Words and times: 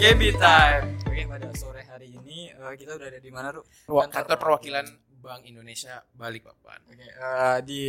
KB 0.00 0.20
Time. 0.40 0.86
Oke, 1.04 1.22
pada 1.28 1.48
sore 1.52 1.84
hari 1.84 2.08
ini 2.16 2.48
eh, 2.48 2.74
kita 2.80 2.96
udah 2.96 3.08
ada 3.12 3.20
di 3.20 3.30
mana, 3.30 3.52
Ru? 3.52 3.60
Wa- 3.92 4.08
Kantor 4.08 4.36
perwakilan 4.40 4.86
Bank 5.20 5.44
Indonesia 5.44 6.00
Balikpapan. 6.16 6.80
Oke, 6.88 7.04
eh, 7.04 7.58
di 7.60 7.80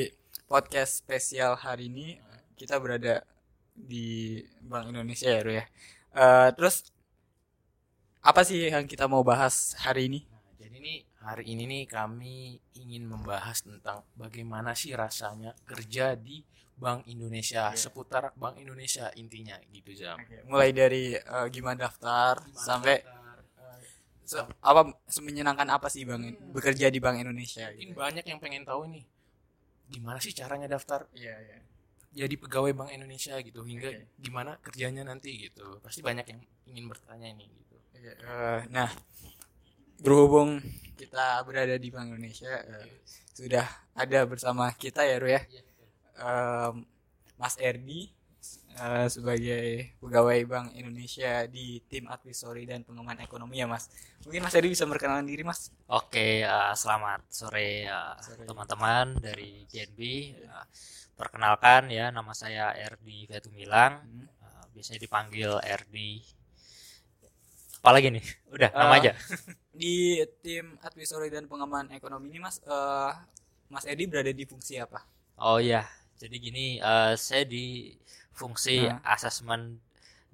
podcast 0.46 1.00
spesial 1.04 1.56
hari 1.56 1.88
ini 1.88 2.20
kita 2.60 2.76
berada 2.84 3.24
di 3.72 4.44
Bank 4.60 4.92
Indonesia 4.92 5.32
ya, 5.32 5.42
Ru 5.42 5.52
ya. 5.56 5.66
Eh, 6.12 6.50
terus 6.60 6.92
apa 8.22 8.44
sih 8.44 8.60
yang 8.68 8.84
kita 8.86 9.08
mau 9.08 9.24
bahas 9.24 9.74
hari 9.80 10.12
ini? 10.12 10.20
Nah, 10.28 10.44
jadi 10.60 10.78
nih 10.78 10.98
hari 11.24 11.44
ini 11.48 11.64
nih 11.64 11.84
kami 11.88 12.60
ingin 12.76 13.08
membahas 13.08 13.64
tentang 13.64 14.04
bagaimana 14.20 14.76
sih 14.76 14.92
rasanya 14.92 15.56
kerja 15.64 16.20
di 16.20 16.44
Bank 16.84 17.02
Indonesia 17.14 17.64
Iya. 17.72 17.78
seputar 17.84 18.24
Bank 18.42 18.56
Indonesia 18.64 19.06
intinya 19.22 19.56
gitu 19.76 19.92
jam. 20.02 20.18
Mulai 20.52 20.70
dari 20.82 21.04
eh, 21.16 21.48
gimana 21.54 21.78
daftar 21.86 22.34
sampai 22.68 22.96
se- 24.32 24.48
apa 24.64 24.82
menyenangkan 25.28 25.68
apa 25.76 25.88
sih 25.94 26.04
Bang 26.10 26.24
bekerja 26.56 26.88
di 26.94 27.00
Bank 27.04 27.18
Indonesia 27.24 27.68
mungkin 27.70 27.90
gitu. 27.92 27.98
banyak 28.00 28.26
yang 28.32 28.40
pengen 28.44 28.64
tahu 28.64 28.82
nih 28.94 29.04
gimana 29.92 30.20
sih 30.24 30.32
caranya 30.32 30.68
daftar 30.72 31.04
Iya, 31.12 31.36
iya. 31.48 31.58
jadi 32.26 32.36
pegawai 32.40 32.72
Bank 32.80 32.92
Indonesia 32.96 33.36
gitu 33.44 33.62
hingga 33.68 33.90
Oke. 33.92 34.08
gimana 34.20 34.52
kerjanya 34.66 35.04
nanti 35.08 35.30
gitu. 35.50 35.80
Pasti 35.84 36.00
banyak 36.04 36.26
yang 36.32 36.42
ingin 36.72 36.86
bertanya 36.92 37.28
ini 37.36 37.46
gitu. 37.52 37.76
Iya, 38.00 38.14
eh, 38.24 38.60
nah, 38.72 38.90
berhubung 40.02 40.60
kita 40.98 41.42
berada 41.46 41.76
di 41.78 41.90
Bank 41.94 42.14
Indonesia, 42.14 42.52
eh, 42.62 42.88
sudah 43.34 43.66
ada 43.98 44.20
bersama 44.26 44.70
kita 44.74 45.02
ya, 45.06 45.18
Ru 45.22 45.30
ya, 45.30 45.42
Em, 46.22 46.76
Mas 47.42 47.56
Erdi 47.70 48.02
eh, 48.82 49.08
sebagai 49.16 49.66
pegawai 50.02 50.40
Bank 50.52 50.68
Indonesia 50.82 51.34
di 51.56 51.68
tim 51.90 52.06
advisory 52.16 52.64
dan 52.70 52.80
pengembangan 52.88 53.22
ekonomi 53.28 53.56
ya, 53.62 53.68
Mas. 53.74 53.90
Mungkin 54.26 54.42
Mas 54.46 54.56
Erdi 54.58 54.70
bisa 54.74 54.86
memperkenalkan 54.88 55.28
diri, 55.32 55.44
Mas. 55.46 55.62
Oke, 56.00 56.28
eh, 56.46 56.74
selamat 56.82 57.22
sore 57.40 57.70
eh, 57.86 58.16
Sore. 58.26 58.44
teman-teman 58.50 59.06
dari 59.26 59.66
GNB. 59.70 60.02
Eh, 60.46 60.66
perkenalkan 61.20 61.82
ya, 61.98 62.06
nama 62.18 62.34
saya 62.42 62.66
Erdi 62.86 63.18
Fetumilang. 63.30 63.94
Hmm. 64.06 64.26
Eh, 64.46 64.64
biasanya 64.74 65.00
dipanggil 65.06 65.52
Erdi. 65.74 66.12
Apalagi 67.82 68.08
nih? 68.14 68.26
Udah, 68.54 68.70
nama 68.78 68.94
Eh, 68.94 69.00
aja. 69.02 69.12
Di 69.82 69.96
tim 70.44 70.78
advisory 70.84 71.30
dan 71.34 71.48
pengembangan 71.50 71.90
ekonomi 71.98 72.30
ini, 72.30 72.40
Mas, 72.46 72.58
eh, 72.62 73.12
Mas 73.74 73.86
Erdi 73.90 74.06
berada 74.12 74.32
di 74.36 74.46
fungsi 74.46 74.78
apa? 74.78 75.00
Oh 75.42 75.58
iya, 75.60 75.82
jadi 76.22 76.36
gini, 76.46 76.66
eh, 76.92 77.14
saya 77.28 77.44
di 77.54 77.66
fungsi 78.40 78.76
Nah. 78.88 79.00
asesmen 79.16 79.62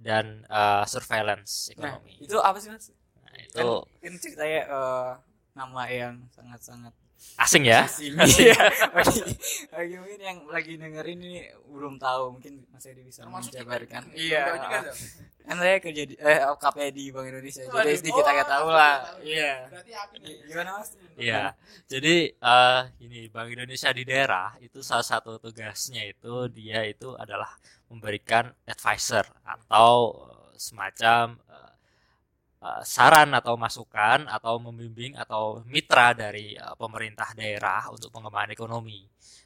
dan 0.08 0.26
eh, 0.60 0.84
surveillance 0.94 1.52
Nah, 1.78 1.94
ekonomi. 1.98 2.14
itu 2.24 2.36
apa 2.42 2.58
sih, 2.62 2.70
Mas? 2.74 2.86
Nah, 3.24 3.42
Kan, 3.56 3.66
itu 3.68 3.68
kan 4.04 4.14
ceritanya 4.24 4.62
eh, 4.78 5.12
nama 5.58 5.84
yang 5.90 6.16
sangat-sangat 6.36 6.94
asing 7.38 7.64
ya. 7.70 7.86
asing. 7.86 8.14
Iya. 8.18 8.58
bagi, 8.98 9.22
bagi 9.70 9.96
mungkin 10.02 10.20
yang 10.22 10.40
lagi 10.50 10.74
dengerin 10.78 11.20
ini 11.22 11.46
belum 11.70 12.02
tahu, 12.02 12.38
mungkin 12.38 12.66
Mas 12.74 12.86
Edi 12.90 13.06
bisa 13.06 13.24
Termasuk 13.26 13.54
menjabarkan. 13.54 14.02
Enggak 14.10 14.18
Iya. 14.18 14.44
Kan 15.48 15.56
saya 15.64 15.78
kerja 15.80 16.04
di 16.04 16.16
eh 16.20 16.44
OKP 16.44 16.78
di 16.92 17.04
Bank 17.14 17.32
Indonesia, 17.32 17.64
jadi 17.64 17.94
sedikit 17.96 18.26
Oh, 18.26 18.32
agak 18.36 18.48
tahu 18.52 18.68
lah. 18.68 18.96
Iya. 19.24 19.54
Gimana 20.50 20.70
Mas? 20.82 20.90
Iya, 21.16 21.44
jadi 21.88 22.16
eh 22.36 22.82
ini 23.06 23.32
Bank 23.32 23.50
Indonesia 23.54 23.90
di 23.96 24.04
daerah 24.04 24.52
itu 24.60 24.84
salah 24.84 25.06
satu 25.06 25.40
tugasnya 25.40 26.04
itu 26.04 26.52
dia 26.52 26.84
itu 26.84 27.16
adalah 27.16 27.48
memberikan 27.88 28.52
advisor 28.68 29.24
atau 29.48 30.20
semacam 30.58 31.38
eh, 31.48 31.72
eh, 32.64 32.82
saran 32.86 33.30
atau 33.38 33.54
masukan 33.60 34.26
atau 34.28 34.58
membimbing 34.62 35.14
atau 35.18 35.62
mitra 35.66 36.14
dari 36.18 36.58
eh, 36.58 36.76
pemerintah 36.78 37.34
daerah 37.38 37.90
untuk 37.94 38.10
pengembangan 38.14 38.52
ekonomi. 38.54 39.06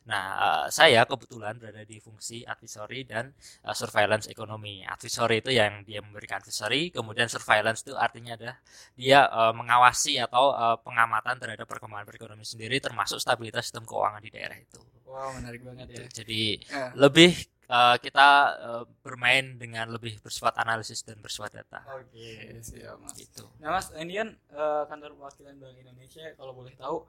Nah, 0.10 0.24
eh, 0.46 0.66
saya 0.74 1.06
kebetulan 1.06 1.58
berada 1.62 1.84
di 1.86 1.98
fungsi 2.02 2.42
advisory 2.48 3.06
dan 3.06 3.32
surveillance 3.76 4.28
ekonomi. 4.32 4.82
Advisory 4.86 5.44
itu 5.44 5.52
yang 5.54 5.84
dia 5.88 6.00
memberikan 6.02 6.42
advisory, 6.42 6.90
kemudian 6.90 7.28
surveillance 7.30 7.86
itu 7.86 7.94
artinya 7.94 8.34
adalah 8.40 8.58
dia 8.98 9.20
mengawasi 9.54 10.18
atau 10.20 10.54
pengamatan 10.82 11.36
terhadap 11.38 11.68
perkembangan 11.70 12.06
perekonomian 12.10 12.48
sendiri 12.48 12.78
termasuk 12.82 13.22
stabilitas 13.22 13.70
sistem 13.70 13.86
keuangan 13.86 14.22
di 14.24 14.32
daerah 14.34 14.58
itu. 14.58 14.82
Wow, 15.12 15.36
menarik 15.36 15.62
banget 15.68 15.88
ya. 15.92 16.06
Jadi 16.24 16.64
Eh, 16.72 16.92
lebih 16.96 17.51
eh, 17.72 17.96
kita 18.04 18.28
eh, 18.60 18.84
bermain 19.00 19.56
dengan 19.56 19.88
lebih 19.88 20.20
bersifat 20.20 20.60
analisis 20.60 21.08
dan 21.08 21.16
bersifat 21.24 21.56
data 21.64 21.80
Oke, 21.96 22.60
siap 22.60 23.00
Mas. 23.00 23.16
gitu. 23.16 23.48
Nah 23.64 23.80
Mas, 23.80 23.88
ini 23.96 24.20
kan 24.20 24.30
eh, 24.36 24.84
kantor 24.92 25.16
perwakilan 25.16 25.56
Bank 25.56 25.76
Indonesia 25.80 26.24
kalau 26.36 26.52
boleh 26.52 26.76
tahu 26.76 27.08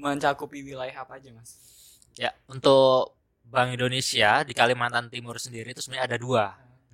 mencakupi 0.00 0.64
wilayah 0.64 1.04
apa 1.04 1.20
aja 1.20 1.28
Mas? 1.36 1.50
Ya, 2.16 2.32
untuk 2.48 3.14
Bank 3.44 3.76
Indonesia 3.76 4.42
di 4.42 4.52
Kalimantan 4.56 5.12
Timur 5.12 5.36
sendiri 5.36 5.72
itu 5.72 5.84
sebenarnya 5.84 6.16
ada 6.16 6.18
dua. 6.18 6.44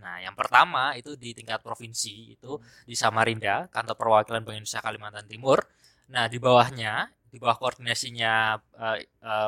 Nah, 0.04 0.20
yang 0.20 0.36
pertama 0.36 0.92
itu 1.00 1.16
di 1.16 1.32
tingkat 1.32 1.64
provinsi 1.64 2.36
itu 2.36 2.60
di 2.84 2.92
Samarinda, 2.92 3.72
kantor 3.72 3.96
perwakilan 3.96 4.44
Bank 4.44 4.56
Indonesia 4.60 4.84
Kalimantan 4.84 5.24
Timur. 5.24 5.64
Nah, 6.12 6.28
di 6.28 6.36
bawahnya, 6.36 7.08
di 7.32 7.40
bawah 7.40 7.56
koordinasinya 7.56 8.60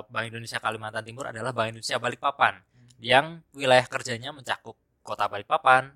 Bank 0.08 0.24
Indonesia 0.32 0.56
Kalimantan 0.56 1.04
Timur 1.04 1.28
adalah 1.28 1.52
Bank 1.52 1.76
Indonesia 1.76 2.00
Balikpapan, 2.00 2.56
yang 3.00 3.44
wilayah 3.52 3.84
kerjanya 3.84 4.32
mencakup 4.32 4.76
Kota 5.04 5.28
Balikpapan, 5.28 5.92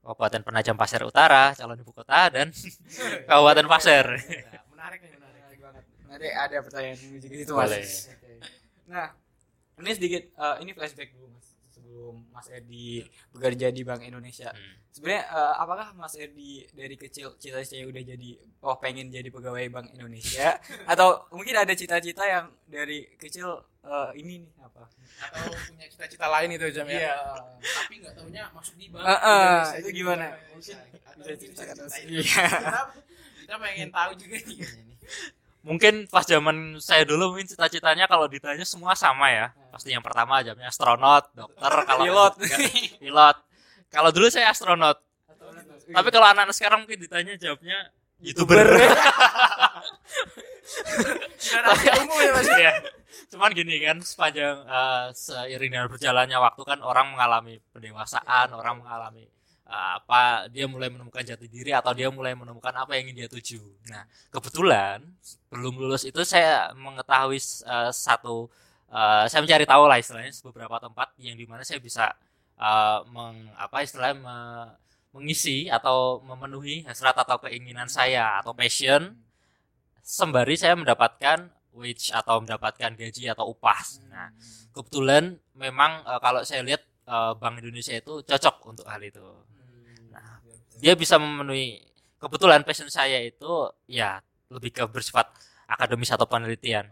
Kabupaten 0.00 0.42
Penajam 0.46 0.76
Pasir 0.78 1.02
Utara, 1.02 1.50
calon 1.58 1.82
ibu 1.82 1.90
kota, 1.90 2.30
dan 2.30 2.54
Kabupaten 3.28 3.66
Pasir. 3.66 4.06
Menarik 4.70 5.00
nih, 5.02 5.10
menarik. 5.18 5.40
Menarik 5.42 5.58
banget. 5.60 5.84
Nanti 6.06 6.28
ada 6.30 6.56
pertanyaan 6.62 6.98
menuju 7.02 7.26
ke 7.26 7.36
situ 7.42 7.52
Mas. 7.52 8.08
Nah, 8.86 9.08
ini 9.82 9.90
sedikit 9.92 10.22
eh, 10.30 10.56
ini 10.62 10.70
flashback 10.72 11.10
dulu 11.10 11.34
Mas 11.34 11.55
sebelum 11.86 12.26
Mas 12.34 12.50
Edi 12.50 13.06
bekerja 13.30 13.70
di 13.70 13.86
Bank 13.86 14.02
Indonesia. 14.02 14.50
Hmm. 14.50 14.74
Sebenarnya 14.90 15.22
eh, 15.30 15.54
apakah 15.62 15.94
Mas 15.94 16.18
Edi 16.18 16.66
dari 16.74 16.98
kecil 16.98 17.38
cita-citanya 17.38 17.86
udah 17.86 18.02
jadi 18.02 18.30
oh 18.66 18.76
pengen 18.82 19.06
jadi 19.06 19.30
pegawai 19.30 19.70
Bank 19.70 19.94
Indonesia 19.94 20.58
atau 20.92 21.30
mungkin 21.30 21.54
ada 21.54 21.70
cita-cita 21.78 22.26
yang 22.26 22.50
dari 22.66 23.06
kecil 23.14 23.62
eh, 23.86 24.10
ini 24.18 24.42
nih 24.42 24.52
apa? 24.66 24.90
Atau 25.30 25.54
punya 25.70 25.86
cita-cita 25.86 26.26
lain 26.26 26.58
itu 26.58 26.66
jam 26.74 26.90
ya. 26.90 26.98
Iya. 26.98 27.16
Tapi 27.62 27.94
nggak 28.02 28.14
taunya 28.18 28.42
masuk 28.50 28.74
di 28.74 28.86
bank. 28.90 29.06
Eh, 29.06 29.10
eh, 29.14 29.22
Indonesia 29.22 29.78
itu 29.78 29.90
gimana? 29.94 30.26
Mungkin 30.50 30.76
bisa 31.14 31.32
cita-cita 31.38 31.96
Iya. 32.02 32.44
Kita, 32.50 32.82
kita 33.46 33.54
pengen 33.62 33.88
tahu 33.94 34.10
juga 34.18 34.36
nih. 34.42 34.58
Mungkin 35.66 36.06
pas 36.06 36.22
zaman 36.22 36.78
saya 36.78 37.02
dulu 37.02 37.34
mungkin 37.34 37.50
cita-citanya 37.50 38.06
kalau 38.06 38.30
ditanya 38.30 38.62
semua 38.62 38.94
sama 38.94 39.34
ya. 39.34 39.50
Pasti 39.74 39.90
yang 39.90 39.98
pertama 39.98 40.38
jamnya 40.46 40.70
astronot, 40.70 41.26
dokter, 41.34 41.72
kalau 41.90 42.06
Pilot. 42.06 42.32
pilot. 43.02 43.36
Kalau 43.90 44.10
dulu 44.14 44.30
saya 44.30 44.54
astronot. 44.54 45.02
Tapi 45.90 46.08
kalau 46.14 46.26
anak-anak 46.30 46.54
sekarang 46.54 46.86
mungkin 46.86 47.02
ditanya 47.02 47.34
jawabnya 47.34 47.90
youtuber. 48.22 48.62
Umum 51.98 52.18
ya 52.26 52.30
Mas. 52.30 52.46
Iya. 52.46 52.72
Cuman 53.34 53.50
gini 53.50 53.82
kan 53.82 53.98
sepanjang 54.06 54.62
eh, 54.62 55.06
seiring 55.18 55.70
dengan 55.74 55.90
berjalannya 55.90 56.38
waktu 56.38 56.62
kan 56.62 56.78
orang 56.78 57.10
mengalami 57.10 57.58
pendewasaan, 57.74 58.54
orang 58.54 58.86
mengalami 58.86 59.26
apa 59.66 60.46
dia 60.54 60.70
mulai 60.70 60.86
menemukan 60.86 61.26
jati 61.26 61.50
diri 61.50 61.74
atau 61.74 61.90
dia 61.90 62.06
mulai 62.06 62.38
menemukan 62.38 62.70
apa 62.70 62.94
yang 62.94 63.10
ingin 63.10 63.26
dia 63.26 63.28
tuju. 63.30 63.58
Nah, 63.90 64.06
kebetulan 64.30 65.02
belum 65.50 65.74
lulus 65.82 66.06
itu 66.06 66.22
saya 66.22 66.70
mengetahui 66.78 67.38
eh, 67.42 67.90
satu 67.90 68.46
eh, 68.94 69.26
saya 69.26 69.42
mencari 69.42 69.66
tahu 69.66 69.84
lah 69.90 69.98
istilahnya 69.98 70.30
beberapa 70.46 70.78
tempat 70.78 71.08
yang 71.18 71.34
di 71.34 71.46
mana 71.50 71.66
saya 71.66 71.82
bisa 71.82 72.14
eh, 72.54 72.98
meng, 73.10 73.50
apa 73.58 73.82
istilahnya 73.82 74.16
me- 74.22 74.72
mengisi 75.18 75.66
atau 75.66 76.22
memenuhi 76.22 76.84
hasrat 76.86 77.16
atau 77.16 77.40
keinginan 77.40 77.88
saya 77.90 78.38
atau 78.44 78.52
passion 78.52 79.16
sembari 80.04 80.54
saya 80.54 80.76
mendapatkan 80.78 81.50
wage 81.74 82.12
atau 82.14 82.38
mendapatkan 82.44 82.94
gaji 82.94 83.32
atau 83.32 83.50
upah. 83.50 83.82
Nah, 84.12 84.30
kebetulan 84.70 85.42
memang 85.58 86.06
eh, 86.06 86.20
kalau 86.22 86.46
saya 86.46 86.62
lihat 86.62 86.86
Bank 87.38 87.62
Indonesia 87.62 87.94
itu 87.94 88.18
cocok 88.26 88.66
untuk 88.66 88.86
hal 88.90 88.98
itu. 88.98 89.22
Dia 90.76 90.92
bisa 90.92 91.16
memenuhi 91.16 91.80
kebetulan 92.20 92.64
passion 92.64 92.88
saya 92.92 93.20
itu 93.20 93.70
ya 93.88 94.20
lebih 94.52 94.72
ke 94.72 94.84
bersifat 94.88 95.28
akademis 95.66 96.12
atau 96.12 96.28
penelitian. 96.28 96.86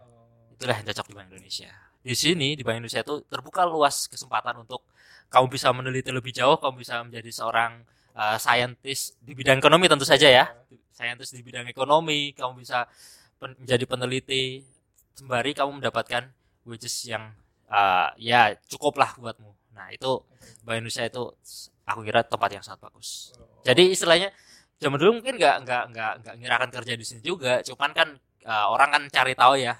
Itulah 0.55 0.79
yang 0.79 0.87
cocok 0.87 1.05
di 1.11 1.13
Bank 1.15 1.27
Indonesia. 1.31 1.71
Di 2.05 2.13
sini 2.13 2.53
di 2.53 2.61
Bank 2.61 2.81
Indonesia 2.81 3.01
itu 3.01 3.25
terbuka 3.25 3.65
luas 3.65 4.05
kesempatan 4.05 4.61
untuk 4.61 4.85
kamu 5.29 5.49
bisa 5.49 5.73
meneliti 5.73 6.13
lebih 6.13 6.31
jauh, 6.31 6.61
kamu 6.61 6.85
bisa 6.85 7.01
menjadi 7.01 7.29
seorang 7.33 7.81
uh, 8.13 8.37
scientist 8.37 9.17
di 9.19 9.33
bidang 9.33 9.57
ekonomi 9.57 9.89
tentu 9.89 10.05
saja 10.05 10.29
ya. 10.29 10.45
Scientist 10.95 11.35
di 11.35 11.41
bidang 11.43 11.67
ekonomi, 11.67 12.31
kamu 12.31 12.61
bisa 12.61 12.87
pen- 13.41 13.57
menjadi 13.59 13.83
peneliti 13.89 14.63
sembari 15.17 15.51
kamu 15.51 15.81
mendapatkan 15.81 16.29
wages 16.63 17.09
yang 17.09 17.35
uh, 17.67 18.13
ya 18.15 18.53
cukup 18.69 19.01
lah 19.01 19.11
buatmu. 19.17 19.51
Nah, 19.75 19.91
itu 19.91 20.23
Bank 20.63 20.79
Indonesia 20.79 21.03
itu 21.03 21.23
aku 21.85 22.01
kira 22.01 22.25
tempat 22.25 22.49
yang 22.49 22.63
sangat 22.65 22.89
bagus. 22.89 23.31
Jadi 23.61 23.93
istilahnya 23.93 24.33
zaman 24.81 24.97
dulu 24.99 25.21
mungkin 25.21 25.37
nggak 25.37 25.55
nggak 25.63 25.83
nggak 25.93 26.13
nggak 26.25 26.33
ngira 26.41 26.53
akan 26.59 26.69
kerja 26.73 26.93
di 26.97 27.05
sini 27.05 27.21
juga. 27.21 27.61
Cuman 27.61 27.91
kan 27.93 28.09
uh, 28.45 28.67
orang 28.73 28.89
kan 28.91 29.03
cari 29.13 29.33
tahu 29.37 29.53
ya. 29.61 29.77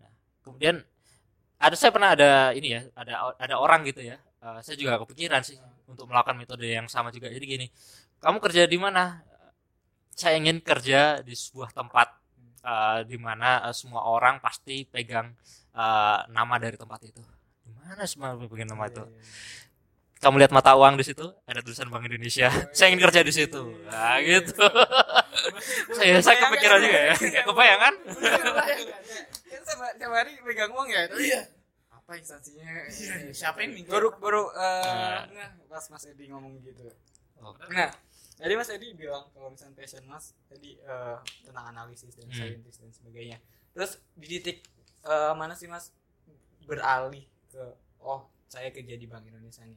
Nah, 0.00 0.12
kemudian 0.42 0.80
ada 1.58 1.74
saya 1.76 1.90
pernah 1.92 2.16
ada 2.16 2.56
ini 2.56 2.74
ya 2.74 2.82
ada 2.96 3.36
ada 3.36 3.54
orang 3.60 3.84
gitu 3.86 4.02
ya. 4.02 4.16
Uh, 4.40 4.58
saya 4.64 4.78
juga 4.78 4.96
kepikiran 5.02 5.44
sih 5.44 5.58
untuk 5.86 6.08
melakukan 6.08 6.36
metode 6.40 6.66
yang 6.66 6.88
sama 6.88 7.12
juga. 7.12 7.28
Jadi 7.28 7.44
gini 7.44 7.66
kamu 8.18 8.40
kerja 8.42 8.64
di 8.66 8.78
mana? 8.80 9.22
Saya 10.18 10.34
ingin 10.34 10.58
kerja 10.58 11.22
di 11.22 11.30
sebuah 11.30 11.70
tempat 11.70 12.10
uh, 12.66 13.06
di 13.06 13.14
mana 13.14 13.70
uh, 13.70 13.74
semua 13.76 14.02
orang 14.02 14.42
pasti 14.42 14.82
pegang 14.82 15.30
uh, 15.78 16.26
nama 16.26 16.58
dari 16.58 16.74
tempat 16.74 17.06
itu. 17.06 17.22
Di 17.62 17.70
mana 17.70 18.02
semua 18.02 18.34
pegang 18.34 18.74
nama 18.74 18.90
itu 18.90 19.06
kamu 20.18 20.34
lihat 20.38 20.50
mata 20.50 20.74
uang 20.74 20.94
di 20.94 21.04
situ 21.04 21.26
ada 21.44 21.60
tulisan 21.60 21.86
Bank 21.86 22.04
Indonesia 22.04 22.50
saya 22.76 22.90
ingin 22.90 23.02
kerja 23.02 23.20
di 23.20 23.32
situ 23.32 23.62
nah 23.86 24.18
gitu 24.18 24.52
saya 25.96 26.18
saya 26.18 26.36
kepikiran 26.40 26.78
juga 26.80 27.00
ya 27.00 27.14
Nggak 27.14 27.44
kebayang 27.46 27.80
kan 27.80 27.94
sama 29.68 29.92
tiap 29.94 30.12
hari 30.12 30.32
pegang 30.40 30.72
uang 30.72 30.88
ya. 30.88 31.04
Iya. 31.12 31.40
Apa 31.92 32.16
instansinya? 32.16 32.88
Iya, 32.88 33.36
siapa 33.36 33.60
yang 33.60 33.76
minta? 33.76 33.92
Baru 33.92 34.16
baru 34.16 34.48
eh, 34.48 35.28
Nah. 35.28 35.52
pas 35.68 35.84
Mas 35.92 36.08
Edi 36.08 36.32
ngomong 36.32 36.56
gitu. 36.64 36.88
Oh. 37.36 37.52
Nah, 37.68 37.92
jadi 38.34 38.56
Mas 38.56 38.72
Edi 38.72 38.96
bilang 38.96 39.28
kalau 39.28 39.52
misalnya 39.52 39.76
passion 39.76 40.08
Mas 40.08 40.32
tadi 40.48 40.80
eh, 40.80 41.16
tentang 41.44 41.68
analisis 41.68 42.16
dan 42.16 42.32
Hmm. 42.32 42.38
saintis 42.40 42.80
dan 42.80 42.88
sebagainya. 42.90 43.36
Terus 43.76 44.00
di 44.16 44.26
titik 44.26 44.64
eh, 45.04 45.32
mana 45.36 45.52
sih 45.52 45.68
Mas 45.68 45.92
beralih 46.64 47.28
ke 47.52 47.60
oh 48.00 48.24
saya 48.48 48.72
kerja 48.72 48.96
di 48.96 49.04
Bank 49.04 49.28
Indonesia 49.28 49.68
nih. 49.68 49.76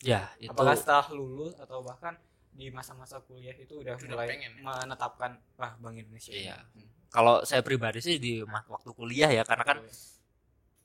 Ya 0.00 0.32
itu 0.40 0.48
Apakah 0.52 0.74
setelah 0.76 1.06
lulus 1.12 1.52
atau 1.56 1.84
bahkan 1.84 2.16
di 2.50 2.68
masa-masa 2.68 3.20
kuliah 3.24 3.54
itu 3.54 3.78
udah 3.78 3.94
Udah 3.94 4.08
mulai 4.10 4.26
pengen 4.32 4.52
ya? 4.58 4.62
menetapkan 4.64 5.30
wah 5.54 5.72
Bank 5.78 5.96
Indonesia. 5.96 6.32
Iya. 6.34 6.56
Hmm. 6.74 6.88
kalau 7.10 7.42
saya 7.42 7.60
pribadi 7.60 7.98
sih 7.98 8.16
di 8.18 8.38
waktu 8.46 8.90
kuliah 8.94 9.30
ya 9.30 9.42
karena 9.42 9.64
kan 9.66 9.78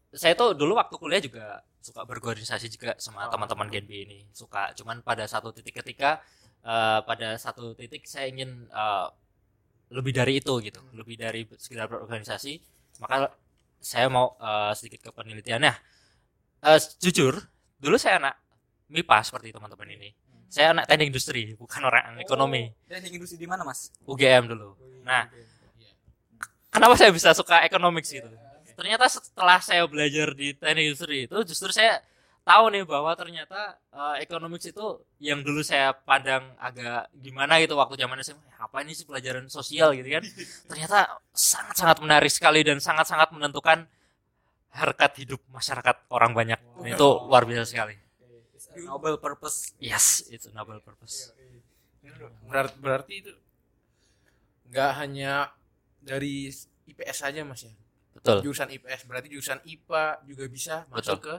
saya 0.09 0.33
tuh 0.33 0.55
dulu 0.55 0.73
waktu 0.73 0.95
kuliah 0.97 1.21
juga 1.21 1.59
suka 1.83 2.01
berkoordinasi 2.01 2.65
juga 2.71 2.95
sama 2.97 3.27
Oh. 3.27 3.31
teman-teman 3.33 3.67
Genb 3.69 3.89
ini 3.91 4.25
suka 4.33 4.73
cuman 4.73 5.05
pada 5.05 5.27
satu 5.27 5.53
titik 5.53 5.77
ketika 5.83 6.17
eh, 6.63 6.99
pada 7.05 7.35
satu 7.37 7.77
titik 7.77 8.07
saya 8.07 8.25
ingin 8.25 8.65
eh, 8.65 9.07
lebih 9.93 10.17
dari 10.17 10.41
itu 10.41 10.53
gitu 10.65 10.81
lebih 10.97 11.13
dari 11.13 11.45
sekedar 11.61 11.85
berorganisasi 11.85 12.57
maka 12.99 13.29
saya 13.77 14.09
mau 14.09 14.33
eh, 14.39 14.71
sedikit 14.73 15.01
ke 15.05 15.11
penelitiannya 15.13 15.73
Eh, 16.65 16.79
jujur 16.97 17.37
dulu 17.77 17.93
saya 18.01 18.17
anak 18.17 18.33
MIPA 18.89 19.17
seperti 19.25 19.53
teman-teman 19.55 19.89
ini. 19.93 20.09
Saya 20.49 20.71
anak 20.71 20.85
teknik 20.87 21.11
industri 21.11 21.57
bukan 21.57 21.81
orang 21.83 22.21
ekonomi. 22.21 22.69
Dan 22.85 23.01
industri 23.05 23.41
di 23.41 23.49
mana 23.49 23.65
Mas? 23.65 23.91
UGM 24.05 24.49
dulu. 24.51 24.77
Nah, 25.03 25.27
kenapa 26.69 26.93
saya 26.95 27.11
bisa 27.11 27.33
suka 27.33 27.63
economics 27.65 28.11
gitu 28.11 28.29
ternyata 28.75 29.07
setelah 29.07 29.63
saya 29.63 29.87
belajar 29.87 30.35
di 30.35 30.51
teknik 30.51 30.91
industri 30.91 31.25
itu 31.25 31.37
justru 31.47 31.71
saya 31.71 32.03
tahu 32.43 32.69
nih 32.75 32.83
bahwa 32.83 33.15
ternyata 33.15 33.79
eh, 33.89 34.27
economics 34.27 34.67
itu 34.69 35.01
yang 35.23 35.41
dulu 35.41 35.63
saya 35.63 35.95
pandang 35.95 36.43
agak 36.59 37.09
gimana 37.15 37.57
gitu 37.63 37.79
waktu 37.79 37.95
zaman 37.97 38.19
SMA 38.21 38.53
apa 38.59 38.83
ini 38.83 38.93
sih 38.93 39.07
pelajaran 39.07 39.47
sosial? 39.49 39.95
gitu 39.97 40.09
kan. 40.09 40.23
Ternyata 40.69 41.21
sangat-sangat 41.33 41.97
menarik 42.01 42.29
sekali 42.29 42.61
dan 42.61 42.77
sangat-sangat 42.77 43.29
menentukan 43.33 43.85
harkat 44.73 45.11
hidup 45.25 45.41
masyarakat 45.49 45.95
orang 46.11 46.33
banyak. 46.33 46.59
Dan 46.81 46.97
itu 46.97 47.09
luar 47.25 47.45
biasa 47.45 47.65
sekali 47.65 48.04
noble 48.83 49.17
purpose. 49.21 49.71
yes 49.79 50.27
itu 50.27 50.51
noble 50.51 50.83
purpose. 50.83 51.31
Berarti, 52.45 52.75
berarti 52.77 53.13
itu 53.23 53.33
nggak 54.69 54.91
hanya 54.99 55.53
dari 56.01 56.49
IPS 56.85 57.17
saja 57.25 57.41
mas 57.47 57.63
ya? 57.65 57.73
Betul. 58.17 58.41
Jurusan 58.45 58.69
IPS 58.73 59.05
berarti 59.07 59.27
jurusan 59.31 59.59
IPA 59.63 60.25
juga 60.25 60.45
bisa 60.49 60.75
masuk 60.89 61.19
ke 61.21 61.35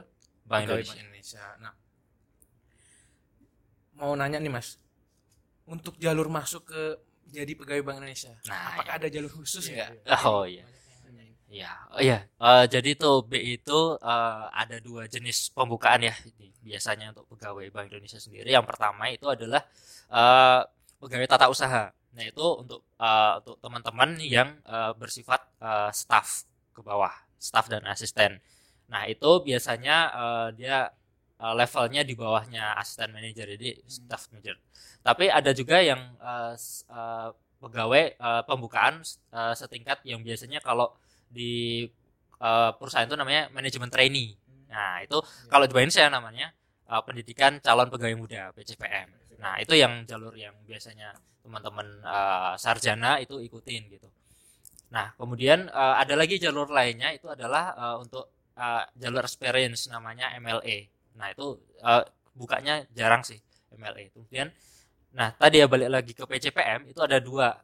Bank 0.47 0.67
Indonesia. 0.67 0.93
Bank 0.95 1.03
Indonesia. 1.03 1.43
Nah, 1.59 1.73
mau 3.97 4.13
nanya 4.13 4.37
nih 4.39 4.51
mas, 4.53 4.77
untuk 5.65 5.97
jalur 5.97 6.29
masuk 6.29 6.69
ke 6.69 6.81
jadi 7.27 7.51
pegawai 7.59 7.83
Bank 7.83 7.97
Indonesia, 7.99 8.31
Nah, 8.47 8.71
apakah 8.71 9.03
ada 9.03 9.07
jalur 9.11 9.27
khusus 9.33 9.67
nggak? 9.67 10.07
oh 10.23 10.47
iya 10.47 10.63
Ya, 11.47 11.71
oh 11.95 12.01
iya. 12.03 12.27
Eh, 12.43 12.63
jadi 12.67 12.89
tuh 12.99 13.23
B 13.23 13.39
itu 13.55 13.71
eh, 14.03 14.43
ada 14.51 14.75
dua 14.83 15.07
jenis 15.07 15.37
pembukaan 15.55 16.03
ya. 16.03 16.13
Biasanya 16.67 17.15
untuk 17.15 17.25
pegawai 17.31 17.65
Bank 17.71 17.87
Indonesia 17.91 18.19
sendiri. 18.19 18.51
Yang 18.51 18.67
pertama 18.67 19.07
itu 19.07 19.25
adalah 19.31 19.63
eh, 20.11 20.59
pegawai 20.99 21.27
tata 21.31 21.47
usaha. 21.47 21.83
Nah 22.15 22.23
itu 22.27 22.43
untuk 22.61 22.81
eh, 22.99 23.31
untuk 23.39 23.55
teman-teman 23.63 24.09
yang 24.19 24.49
eh, 24.67 24.91
bersifat 24.99 25.41
eh, 25.63 25.89
staff 25.95 26.43
ke 26.75 26.81
bawah, 26.83 27.15
staff 27.39 27.71
dan 27.71 27.83
asisten. 27.87 28.43
Nah 28.91 29.07
itu 29.07 29.39
biasanya 29.47 29.95
eh, 30.19 30.47
dia 30.59 30.77
eh, 31.39 31.53
levelnya 31.59 32.01
di 32.03 32.13
bawahnya 32.19 32.75
asisten 32.81 33.09
manajer, 33.15 33.47
jadi 33.55 33.69
staff 33.87 34.27
manager. 34.35 34.59
Tapi 34.99 35.25
ada 35.31 35.51
juga 35.55 35.79
yang 35.79 36.01
eh, 36.19 36.53
s- 36.59 36.83
eh, 36.91 37.29
pegawai 37.63 38.03
eh, 38.19 38.41
pembukaan 38.49 39.01
eh, 39.33 39.53
setingkat 39.55 40.03
yang 40.07 40.21
biasanya 40.27 40.59
kalau 40.59 40.91
di 41.29 41.85
eh, 42.41 42.71
perusahaan 42.77 43.07
itu 43.07 43.17
namanya 43.17 43.49
manajemen 43.51 43.89
trainee. 43.91 44.35
Nah, 44.71 45.01
itu 45.03 45.17
kalau 45.47 45.65
di 45.65 45.73
Indonesia 45.73 46.05
namanya 46.11 46.47
eh, 46.87 47.01
pendidikan 47.03 47.59
calon 47.63 47.87
pegawai 47.91 48.17
muda 48.17 48.41
PCPM. 48.55 49.09
Nah, 49.37 49.61
itu 49.61 49.77
yang 49.77 50.03
jalur 50.09 50.33
yang 50.33 50.55
biasanya 50.65 51.13
teman-teman 51.45 51.87
eh, 52.03 52.53
sarjana 52.59 53.21
itu 53.23 53.39
ikutin 53.39 53.87
gitu. 53.93 54.09
Nah, 54.91 55.13
kemudian 55.19 55.67
eh, 55.71 55.95
ada 56.01 56.13
lagi 56.15 56.39
jalur 56.39 56.67
lainnya 56.71 57.11
itu 57.15 57.27
adalah 57.31 57.75
eh, 57.75 57.95
untuk 58.03 58.31
eh, 58.57 58.83
jalur 58.97 59.23
experience 59.23 59.87
namanya 59.91 60.33
MLA. 60.39 60.87
Nah, 61.19 61.27
itu 61.33 61.59
eh, 61.81 62.03
bukanya 62.37 62.85
jarang 62.93 63.25
sih 63.25 63.39
MLA. 63.73 64.13
Kemudian 64.13 64.53
nah, 65.17 65.33
tadi 65.33 65.63
ya 65.63 65.67
balik 65.69 65.89
lagi 65.89 66.13
ke 66.13 66.23
PCPM 66.23 66.91
itu 66.93 66.99
ada 67.01 67.17
dua 67.17 67.57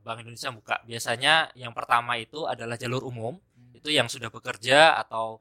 Bank 0.00 0.24
Indonesia 0.24 0.50
buka. 0.52 0.76
Biasanya 0.84 1.52
yang 1.56 1.72
pertama 1.76 2.16
itu 2.18 2.44
adalah 2.46 2.74
jalur 2.76 3.06
umum. 3.06 3.36
Itu 3.76 3.88
yang 3.88 4.10
sudah 4.10 4.28
bekerja 4.28 4.98
atau 5.00 5.40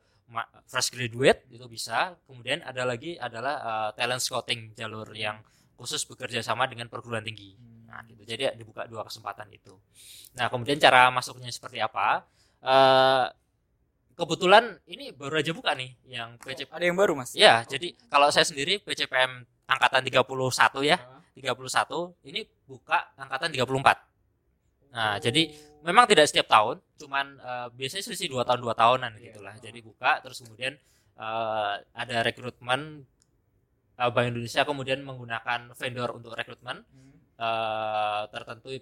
fresh 0.70 0.94
graduate 0.94 1.50
itu 1.50 1.66
bisa. 1.66 2.16
Kemudian 2.30 2.62
ada 2.62 2.86
lagi 2.86 3.18
adalah 3.18 3.56
eh, 3.60 3.90
talent 3.98 4.22
scouting 4.22 4.78
jalur 4.78 5.10
yang 5.18 5.42
khusus 5.80 6.04
bekerja 6.06 6.44
sama 6.44 6.68
dengan 6.68 6.92
perguruan 6.92 7.24
tinggi. 7.24 7.56
Nah, 7.90 8.06
gitu. 8.06 8.22
Jadi 8.28 8.54
dibuka 8.60 8.86
dua 8.86 9.08
kesempatan 9.08 9.50
itu. 9.50 9.74
Nah, 10.38 10.52
kemudian 10.52 10.78
cara 10.78 11.10
masuknya 11.10 11.50
seperti 11.50 11.82
apa? 11.82 12.28
Eh 12.60 13.28
kebetulan 14.20 14.76
ini 14.92 15.16
baru 15.16 15.40
aja 15.40 15.56
buka 15.56 15.72
nih 15.72 15.96
yang 16.12 16.36
PC 16.44 16.68
Ada 16.68 16.84
yang 16.84 17.00
baru 17.00 17.16
Mas? 17.16 17.32
Ya, 17.32 17.64
jadi 17.64 17.96
kalau 18.12 18.28
saya 18.28 18.44
sendiri 18.44 18.84
PCPM 18.84 19.48
angkatan 19.64 20.04
31 20.04 20.28
ya, 20.84 21.00
31 21.40 22.28
ini 22.28 22.44
buka 22.68 23.16
angkatan 23.16 23.56
34. 23.56 24.09
Nah, 24.90 25.22
jadi 25.22 25.54
memang 25.86 26.06
tidak 26.10 26.26
setiap 26.30 26.48
tahun, 26.50 26.82
cuman 27.00 27.26
eh, 27.40 27.68
biasanya 27.78 28.04
selisih 28.10 28.28
dua 28.34 28.44
tahun 28.44 28.62
dua 28.64 28.76
tahunan 28.76 29.12
gitulah. 29.22 29.56
Jadi 29.62 29.80
buka 29.86 30.20
terus 30.24 30.42
kemudian 30.44 30.76
eh, 31.20 31.74
ada 31.84 32.18
rekrutmen 32.26 33.06
eh, 34.00 34.10
Bank 34.12 34.28
Indonesia 34.34 34.62
kemudian 34.66 35.00
menggunakan 35.06 35.72
vendor 35.78 36.10
untuk 36.18 36.34
rekrutmen. 36.36 36.84
Eh, 37.40 38.22
tertentu 38.34 38.70
eh, 38.76 38.82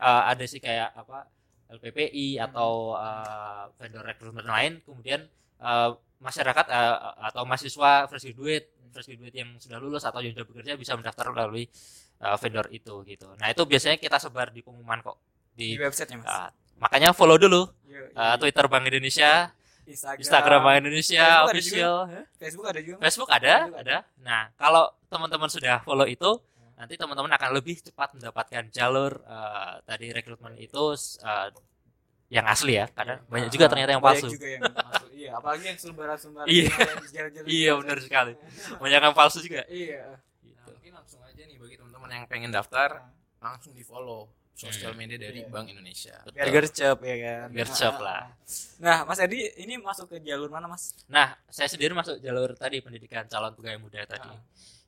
ada 0.00 0.44
sih 0.44 0.60
kayak 0.60 0.92
apa 0.98 1.26
LPPI 1.70 2.42
atau 2.42 2.98
eh, 2.98 3.64
vendor 3.78 4.04
rekrutmen 4.04 4.46
lain. 4.46 4.72
Kemudian 4.84 5.24
eh, 5.62 5.90
masyarakat 6.20 6.66
eh, 6.68 6.96
atau 7.32 7.42
mahasiswa 7.48 8.06
fresh 8.06 8.30
graduate 8.32 8.68
fresh 8.92 9.08
graduate 9.10 9.36
yang 9.36 9.50
sudah 9.56 9.78
lulus 9.80 10.04
atau 10.04 10.20
yang 10.20 10.36
sudah 10.36 10.46
bekerja 10.46 10.76
bisa 10.76 10.92
mendaftar 10.94 11.32
melalui 11.32 11.66
eh, 12.20 12.36
vendor 12.36 12.66
itu 12.70 12.94
gitu 13.08 13.28
nah 13.40 13.48
itu 13.48 13.62
biasanya 13.64 13.96
kita 13.96 14.20
sebar 14.20 14.52
di 14.52 14.60
pengumuman 14.60 15.00
kok 15.00 15.16
Di 15.56 15.74
di 15.74 15.80
websitenya 15.80 16.22
Mas? 16.22 16.28
eh, 16.28 16.50
makanya 16.80 17.10
follow 17.16 17.36
dulu 17.36 17.68
iya. 17.88 18.36
Twitter 18.40 18.64
Bank 18.68 18.84
Indonesia 18.88 19.52
Instagram, 19.90 20.20
Instagram 20.22 20.60
Bank 20.62 20.76
Indonesia 20.86 21.24
Facebook 21.24 21.42
ada 21.42 21.50
official 21.50 21.94
Facebook 22.38 22.66
ada 22.70 22.80
juga. 22.80 22.96
Mas? 22.96 23.04
Facebook 23.04 23.30
ada, 23.30 23.54
ada. 23.74 23.96
Nah, 24.22 24.42
kalau 24.54 24.84
teman-teman 25.10 25.50
sudah 25.50 25.82
follow 25.82 26.06
itu, 26.06 26.30
nanti 26.78 26.94
teman-teman 26.96 27.32
akan 27.34 27.50
lebih 27.58 27.82
cepat 27.82 28.14
mendapatkan 28.16 28.64
jalur 28.70 29.20
eh, 29.26 29.74
tadi 29.84 30.06
rekrutmen 30.14 30.54
itu 30.56 30.94
eh, 31.20 31.48
yang 32.30 32.46
asli 32.46 32.78
ya, 32.78 32.86
karena 32.88 33.18
banyak 33.26 33.50
juga 33.50 33.66
ternyata 33.66 33.90
yang 33.90 33.98
Banyak 33.98 34.22
palsu. 34.22 34.28
juga 34.30 34.46
yang 34.48 34.62
palsu. 34.64 35.06
Iya, 35.10 35.30
apalagi 35.34 35.64
yang 35.66 35.78
selebaran-selebaran 35.78 36.46
Iya. 36.46 36.70
yang 36.70 37.06
jalan-jalan 37.10 37.46
Iya, 37.50 37.58
gitu. 37.68 37.80
benar 37.82 37.98
sekali. 38.00 38.32
Banyak 38.78 39.00
yang 39.02 39.14
palsu 39.14 39.38
juga. 39.42 39.62
Iya. 39.66 40.00
Nah, 40.06 40.66
mungkin 40.70 40.92
langsung 40.94 41.20
aja 41.20 41.42
nih 41.42 41.56
bagi 41.58 41.74
teman-teman 41.76 42.08
yang 42.08 42.24
pengen 42.24 42.50
daftar, 42.50 42.88
langsung 43.36 43.74
di 43.74 43.82
follow 43.82 44.30
sosial 44.52 44.92
Hmm. 44.92 45.00
media 45.00 45.18
dari 45.18 45.40
Iya. 45.42 45.48
Bank 45.48 45.66
Indonesia. 45.68 46.16
Biar 46.26 46.46
Betul. 46.46 46.54
gercep 46.54 46.96
ya 47.00 47.16
kan. 47.18 47.46
Gercep 47.50 47.94
Nah, 47.94 48.00
lah. 48.00 48.22
Nah, 48.84 48.98
Mas 49.04 49.18
Edi 49.18 49.40
ini 49.58 49.74
masuk 49.76 50.06
ke 50.06 50.16
jalur 50.20 50.48
mana, 50.48 50.66
Mas? 50.66 50.94
Nah, 51.06 51.34
saya 51.48 51.66
sendiri 51.66 51.90
masuk 51.92 52.16
jalur 52.18 52.54
tadi 52.54 52.78
pendidikan 52.78 53.26
calon 53.26 53.52
pegawai 53.52 53.76
muda 53.76 54.06
tadi, 54.06 54.30
Ah. 54.30 54.38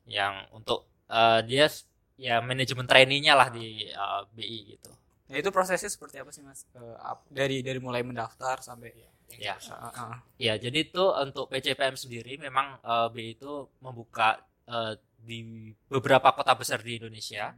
yang 0.07 0.33
untuk 0.49 0.87
eh, 1.05 1.41
dia 1.43 1.67
ya 2.15 2.39
manajemen 2.39 2.87
trainee-nya 2.87 3.33
lah 3.33 3.49
di 3.49 3.85
eh, 3.85 4.21
BI 4.31 4.59
gitu. 4.73 4.89
Nah, 5.33 5.41
itu 5.41 5.49
prosesnya 5.49 5.89
seperti 5.89 6.21
apa 6.21 6.29
sih 6.29 6.45
Mas? 6.45 6.69
Eh, 6.77 6.95
dari 7.33 7.65
dari 7.65 7.81
mulai 7.81 8.05
mendaftar 8.05 8.61
sampai 8.61 8.93
Ya. 9.41 9.57
Ah, 9.73 9.89
ah. 9.97 10.15
Ya, 10.37 10.53
jadi 10.61 10.85
itu 10.85 11.01
untuk 11.25 11.49
PCPM 11.49 11.97
sendiri 11.97 12.37
memang 12.37 12.77
eh, 12.85 13.07
BI 13.09 13.33
itu 13.33 13.65
membuka 13.81 14.37
eh, 14.69 14.93
di 15.17 15.73
beberapa 15.89 16.29
kota 16.37 16.53
besar 16.53 16.77
di 16.85 17.01
Indonesia. 17.01 17.49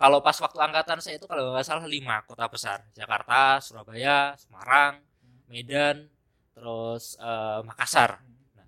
Kalau 0.00 0.24
pas 0.24 0.38
waktu 0.40 0.56
angkatan 0.56 1.04
saya 1.04 1.20
itu 1.20 1.28
kalau 1.28 1.52
nggak 1.52 1.66
salah 1.68 1.84
lima 1.84 2.24
kota 2.24 2.48
besar, 2.48 2.80
Jakarta, 2.96 3.60
Surabaya, 3.60 4.32
Semarang, 4.40 5.04
Medan, 5.52 6.08
terus 6.56 7.20
eh, 7.20 7.60
Makassar. 7.68 8.24
Nah, 8.56 8.64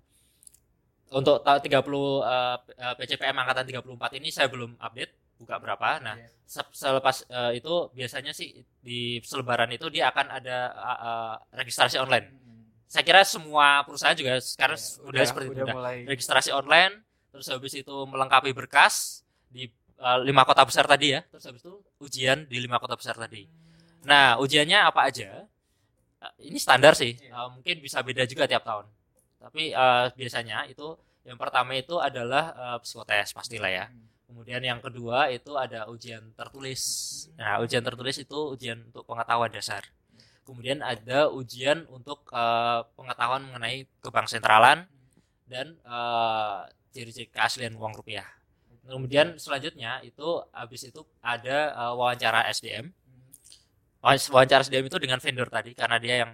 untuk 1.11 1.43
ta- 1.43 1.59
30 1.59 2.23
eh, 2.23 2.57
P- 2.65 2.75
eh, 2.77 2.93
PCPM 2.97 3.37
angkatan 3.43 3.65
34 3.67 4.11
ini 4.19 4.29
saya 4.31 4.47
belum 4.47 4.79
update 4.79 5.11
buka 5.41 5.57
berapa. 5.57 5.97
Nah, 5.99 6.15
Iya. 6.21 6.29
se- 6.45 6.73
selepas 6.77 7.25
eh, 7.25 7.57
itu 7.57 7.73
biasanya 7.97 8.31
sih 8.31 8.61
di 8.79 9.17
selebaran 9.25 9.73
itu 9.73 9.89
dia 9.89 10.13
akan 10.13 10.27
ada 10.29 10.57
eh, 10.71 11.35
registrasi 11.57 11.97
online. 11.97 12.29
Saya 12.91 13.03
kira 13.07 13.23
semua 13.23 13.81
perusahaan 13.87 14.13
juga 14.13 14.35
sekarang 14.43 14.75
Ya, 14.77 14.99
udah, 15.09 15.23
seperti 15.25 15.47
itu 15.47 15.53
udah 15.55 15.65
udah. 15.65 15.75
mulai 15.79 15.97
registrasi 16.05 16.51
online 16.51 16.93
terus 17.31 17.47
habis 17.47 17.71
itu 17.71 17.95
melengkapi 18.11 18.51
berkas 18.51 19.23
di 19.47 19.71
uh, 20.03 20.19
lima 20.19 20.43
kota 20.43 20.67
besar 20.67 20.83
tadi 20.83 21.15
ya. 21.15 21.23
Terus 21.31 21.47
habis 21.47 21.63
itu 21.63 21.79
ujian 22.03 22.43
di 22.51 22.59
lima 22.59 22.75
kota 22.83 22.99
besar 22.99 23.15
tadi. 23.15 23.47
Nah 24.03 24.35
ujiannya 24.43 24.83
apa 24.83 25.07
aja? 25.07 25.47
Uh, 26.19 26.33
ini 26.43 26.59
standar 26.59 26.91
sih. 26.91 27.15
Uh, 27.31 27.47
mungkin 27.55 27.79
bisa 27.79 28.03
beda 28.03 28.27
juga 28.27 28.43
tiap 28.51 28.67
tahun. 28.67 28.83
Tapi 29.39 29.71
uh, 29.71 30.11
biasanya 30.11 30.67
itu 30.67 30.99
yang 31.23 31.39
pertama 31.39 31.71
itu 31.79 31.95
adalah 31.95 32.51
uh, 32.51 32.77
psikotes 32.83 33.31
pastilah 33.31 33.71
ya 33.71 33.85
kemudian 34.31 34.63
yang 34.63 34.79
kedua 34.79 35.27
itu 35.27 35.59
ada 35.59 35.91
ujian 35.91 36.23
tertulis 36.39 36.81
nah 37.35 37.59
ujian 37.59 37.83
tertulis 37.83 38.15
itu 38.23 38.55
ujian 38.55 38.79
untuk 38.87 39.03
pengetahuan 39.03 39.51
dasar 39.51 39.83
kemudian 40.47 40.79
ada 40.81 41.27
ujian 41.29 41.85
untuk 41.91 42.25
eh, 42.31 42.81
pengetahuan 42.95 43.43
mengenai 43.45 43.85
kebang 43.99 44.25
sentralan 44.25 44.87
dan 45.51 45.75
eh, 45.79 46.59
ciri-ciri 46.91 47.27
keaslian 47.31 47.75
uang 47.75 47.99
rupiah. 47.99 48.27
Kemudian 48.81 49.37
selanjutnya 49.39 50.03
itu 50.03 50.43
habis 50.51 50.87
itu 50.87 51.03
ada 51.19 51.71
eh, 51.75 51.93
wawancara 51.95 52.47
SDM. 52.51 52.91
Wawancara 54.03 54.65
SDM 54.65 54.89
itu 54.89 54.97
dengan 54.97 55.21
vendor 55.21 55.47
tadi 55.51 55.77
karena 55.77 56.01
dia 56.01 56.25
yang 56.25 56.31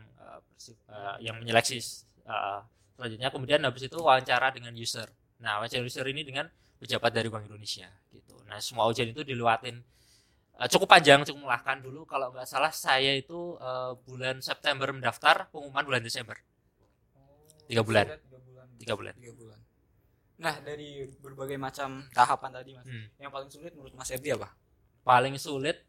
yang 1.21 1.37
menyeleksi 1.37 1.77
eh, 2.25 2.59
selanjutnya. 2.97 3.29
Kemudian 3.29 3.61
habis 3.65 3.85
itu 3.85 3.97
wawancara 4.01 4.49
dengan 4.49 4.73
user. 4.73 5.09
Nah, 5.37 5.61
wawancara 5.61 5.85
user 5.85 6.05
ini 6.09 6.25
dengan 6.25 6.49
pejabat 6.77 7.11
dari 7.13 7.27
Bank 7.29 7.49
Indonesia 7.49 7.89
gitu. 8.13 8.37
Nah, 8.47 8.57
semua 8.61 8.85
ujian 8.89 9.09
itu 9.09 9.21
dilewatin 9.25 9.81
eh, 10.57 10.67
cukup 10.69 10.87
panjang, 10.89 11.25
cukup 11.27 11.45
melelahkan 11.45 11.81
dulu. 11.81 12.05
Kalau 12.05 12.33
nggak 12.33 12.47
salah 12.47 12.71
saya 12.73 13.13
itu 13.17 13.57
eh, 13.59 13.91
bulan 14.05 14.39
September 14.41 14.89
mendaftar, 14.93 15.49
pengumuman 15.51 15.83
bulan 15.85 16.01
Desember. 16.05 16.37
Tiga 17.67 17.83
bulan. 17.83 18.05
Tiga 18.07 18.39
bulan. 18.39 18.67
Tiga 18.79 18.93
bulan. 18.95 19.13
Tiga 19.19 19.33
bulan. 19.35 19.59
Nah, 20.37 20.55
dari 20.61 21.09
berbagai 21.17 21.57
macam 21.57 22.05
tahapan 22.13 22.51
tadi 22.61 22.71
Mas, 22.77 22.85
Hmm. 22.85 23.05
yang 23.17 23.31
paling 23.33 23.49
sulit 23.49 23.73
menurut 23.73 23.93
Mas 23.97 24.09
Erdi 24.13 24.29
apa? 24.31 24.53
Paling 25.01 25.35
sulit. 25.41 25.81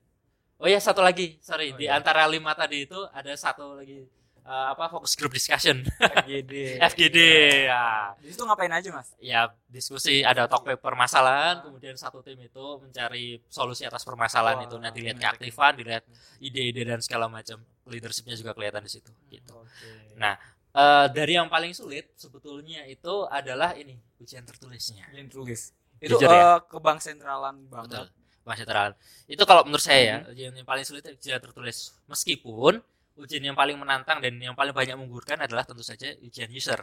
Oh 0.58 0.66
ya 0.66 0.80
satu 0.82 1.04
lagi, 1.04 1.38
sorry 1.38 1.70
Oh, 1.70 1.78
di 1.78 1.86
iya. 1.86 2.00
antara 2.00 2.26
lima 2.26 2.50
tadi 2.56 2.82
itu 2.88 2.98
ada 3.14 3.30
satu 3.38 3.78
lagi 3.78 4.08
eh, 4.48 4.66
apa 4.72 4.88
fokus 4.88 5.12
group 5.12 5.30
discussion 5.30 5.84
FGD. 6.00 6.52
FGD 6.90 7.18
ya. 7.66 8.16
Di 8.16 8.32
situ 8.32 8.42
ngapain 8.42 8.72
aja 8.72 8.88
Mas? 8.88 9.12
ya 9.18 9.46
diskusi 9.66 10.24
ada 10.24 10.48
talk 10.48 10.64
paper 10.64 10.80
permasalahan 10.80 11.60
kemudian 11.60 11.94
satu 11.94 12.24
tim 12.24 12.40
itu 12.40 12.64
mencari 12.80 13.44
solusi 13.46 13.84
atas 13.84 14.02
permasalahan 14.02 14.58
Wah, 14.58 14.66
itu 14.66 14.76
nanti 14.78 14.98
lihat 15.00 15.18
keaktifan 15.18 15.76
dilihat 15.76 16.02
ide-ide 16.38 16.82
dan 16.82 16.98
segala 16.98 17.28
macam 17.28 17.60
leadershipnya 17.84 18.32
juga 18.34 18.52
kelihatan 18.52 18.80
di 18.80 18.90
situ 18.90 19.12
gitu 19.28 19.52
Oke. 19.54 20.16
Nah, 20.16 20.34
Eh, 20.68 21.06
dari 21.10 21.32
yang 21.34 21.48
paling 21.48 21.72
sulit 21.72 22.12
sebetulnya 22.14 22.84
itu 22.84 23.24
adalah 23.26 23.72
ini 23.72 23.98
ujian 24.18 24.44
tertulisnya 24.44 25.10
Yang 25.10 25.28
tulis. 25.32 25.60
Itu 25.98 26.14
Jujur 26.14 26.28
ya? 26.30 26.54
eh, 26.54 26.58
ke 26.62 26.78
bank 26.78 27.00
sentralan 27.00 27.66
banget. 27.66 28.04
betul 28.04 28.06
Mas 28.44 28.56
Cetral. 28.56 28.92
itu 29.26 29.42
kalau 29.42 29.64
menurut 29.64 29.82
saya 29.82 30.00
ya 30.00 30.16
Hmm. 30.20 30.30
ujian 30.30 30.52
yang 30.54 30.64
paling 30.64 30.84
sulit 30.86 31.02
itu 31.02 31.18
ujian 31.18 31.40
tertulis 31.40 31.96
meskipun 32.06 32.78
ujian 33.18 33.42
yang 33.42 33.58
paling 33.58 33.74
menantang 33.74 34.22
dan 34.22 34.38
yang 34.38 34.54
paling 34.54 34.72
banyak 34.72 34.94
menggugurkan 34.94 35.42
adalah 35.42 35.66
tentu 35.66 35.82
saja 35.82 36.14
ujian 36.22 36.48
user. 36.54 36.80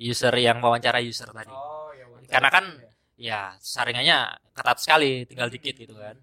User. 0.00 0.32
Yang 0.34 0.58
wawancara 0.64 0.98
user 1.04 1.30
tadi. 1.30 1.52
Oh, 1.52 1.92
ya. 1.94 2.08
Karena 2.26 2.50
kan- 2.50 2.74
ya. 3.14 3.54
saringannya 3.62 4.34
ketat 4.56 4.78
sekali 4.82 5.22
tinggal 5.28 5.48
dikit 5.52 5.76
gitu 5.78 5.94
kan. 5.94 6.16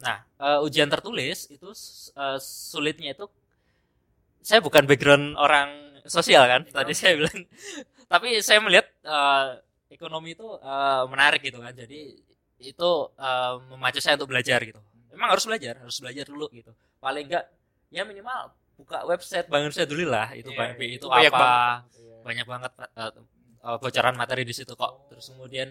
Nah 0.00 0.24
eh, 0.40 0.58
ujian 0.64 0.88
tertulis 0.88 1.52
itu 1.52 1.68
eh, 2.16 2.38
sulitnya 2.40 3.12
itu 3.12 3.28
saya 4.40 4.64
bukan 4.64 4.88
background 4.88 5.36
orang 5.36 6.00
sosial 6.08 6.48
kan 6.48 6.64
tadi 6.64 6.92
saya 6.96 7.18
bilang. 7.20 7.44
Tapi 8.12 8.40
saya 8.40 8.58
melihat 8.64 8.88
eh, 9.04 9.46
ekonomi 9.92 10.32
itu 10.32 10.46
eh, 10.58 11.02
menarik 11.12 11.44
gitu 11.44 11.60
kan. 11.60 11.76
Jadi 11.76 12.16
itu 12.60 12.90
eh, 13.20 13.54
memacu 13.68 14.00
saya 14.00 14.16
untuk 14.16 14.32
belajar 14.32 14.64
gitu. 14.64 14.80
Memang 15.12 15.36
harus 15.36 15.44
belajar 15.44 15.76
harus 15.76 15.96
belajar 16.00 16.24
dulu 16.24 16.48
gitu. 16.56 16.72
Paling 17.02 17.28
enggak 17.28 17.44
ya 17.90 18.06
minimal 18.06 18.54
buka 18.78 19.04
website 19.04 19.46
Bank 19.50 19.68
Indonesia 19.68 19.84
dulu 19.84 20.04
lah 20.08 20.32
itu 20.32 20.50
Bank 20.56 20.80
iya, 20.80 20.96
itu 20.96 21.04
itu 21.04 21.06
banyak 21.06 21.32
apa 21.34 21.38
banget. 21.44 22.00
Iya. 22.00 22.16
banyak 22.24 22.46
banget 22.48 22.72
eh, 22.80 23.12
eh, 23.60 23.76
bocoran 23.76 24.14
materi 24.16 24.42
di 24.48 24.54
situ 24.56 24.72
kok. 24.72 25.12
Terus 25.12 25.24
kemudian 25.34 25.68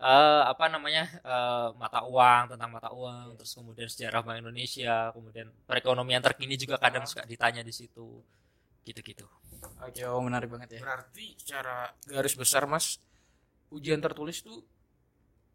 eh, 0.00 0.42
apa 0.46 0.64
namanya 0.72 1.04
eh, 1.20 1.68
mata 1.76 2.00
uang 2.08 2.56
tentang 2.56 2.70
mata 2.72 2.90
uang, 2.94 3.36
terus 3.36 3.52
kemudian 3.52 3.88
sejarah 3.92 4.24
Bank 4.24 4.40
Indonesia, 4.40 5.12
kemudian 5.12 5.52
perekonomian 5.68 6.24
terkini 6.24 6.56
juga 6.56 6.80
kadang 6.80 7.04
suka 7.04 7.28
ditanya 7.28 7.60
di 7.60 7.74
situ, 7.74 8.24
gitu-gitu. 8.88 9.28
Oke, 9.84 10.00
oh 10.08 10.24
menarik 10.24 10.48
banget 10.48 10.78
ya. 10.78 10.80
Berarti 10.80 11.36
secara 11.36 11.92
garis 12.08 12.32
besar 12.32 12.64
Mas 12.64 13.00
ujian 13.68 13.98
tertulis 14.00 14.40
tuh 14.40 14.62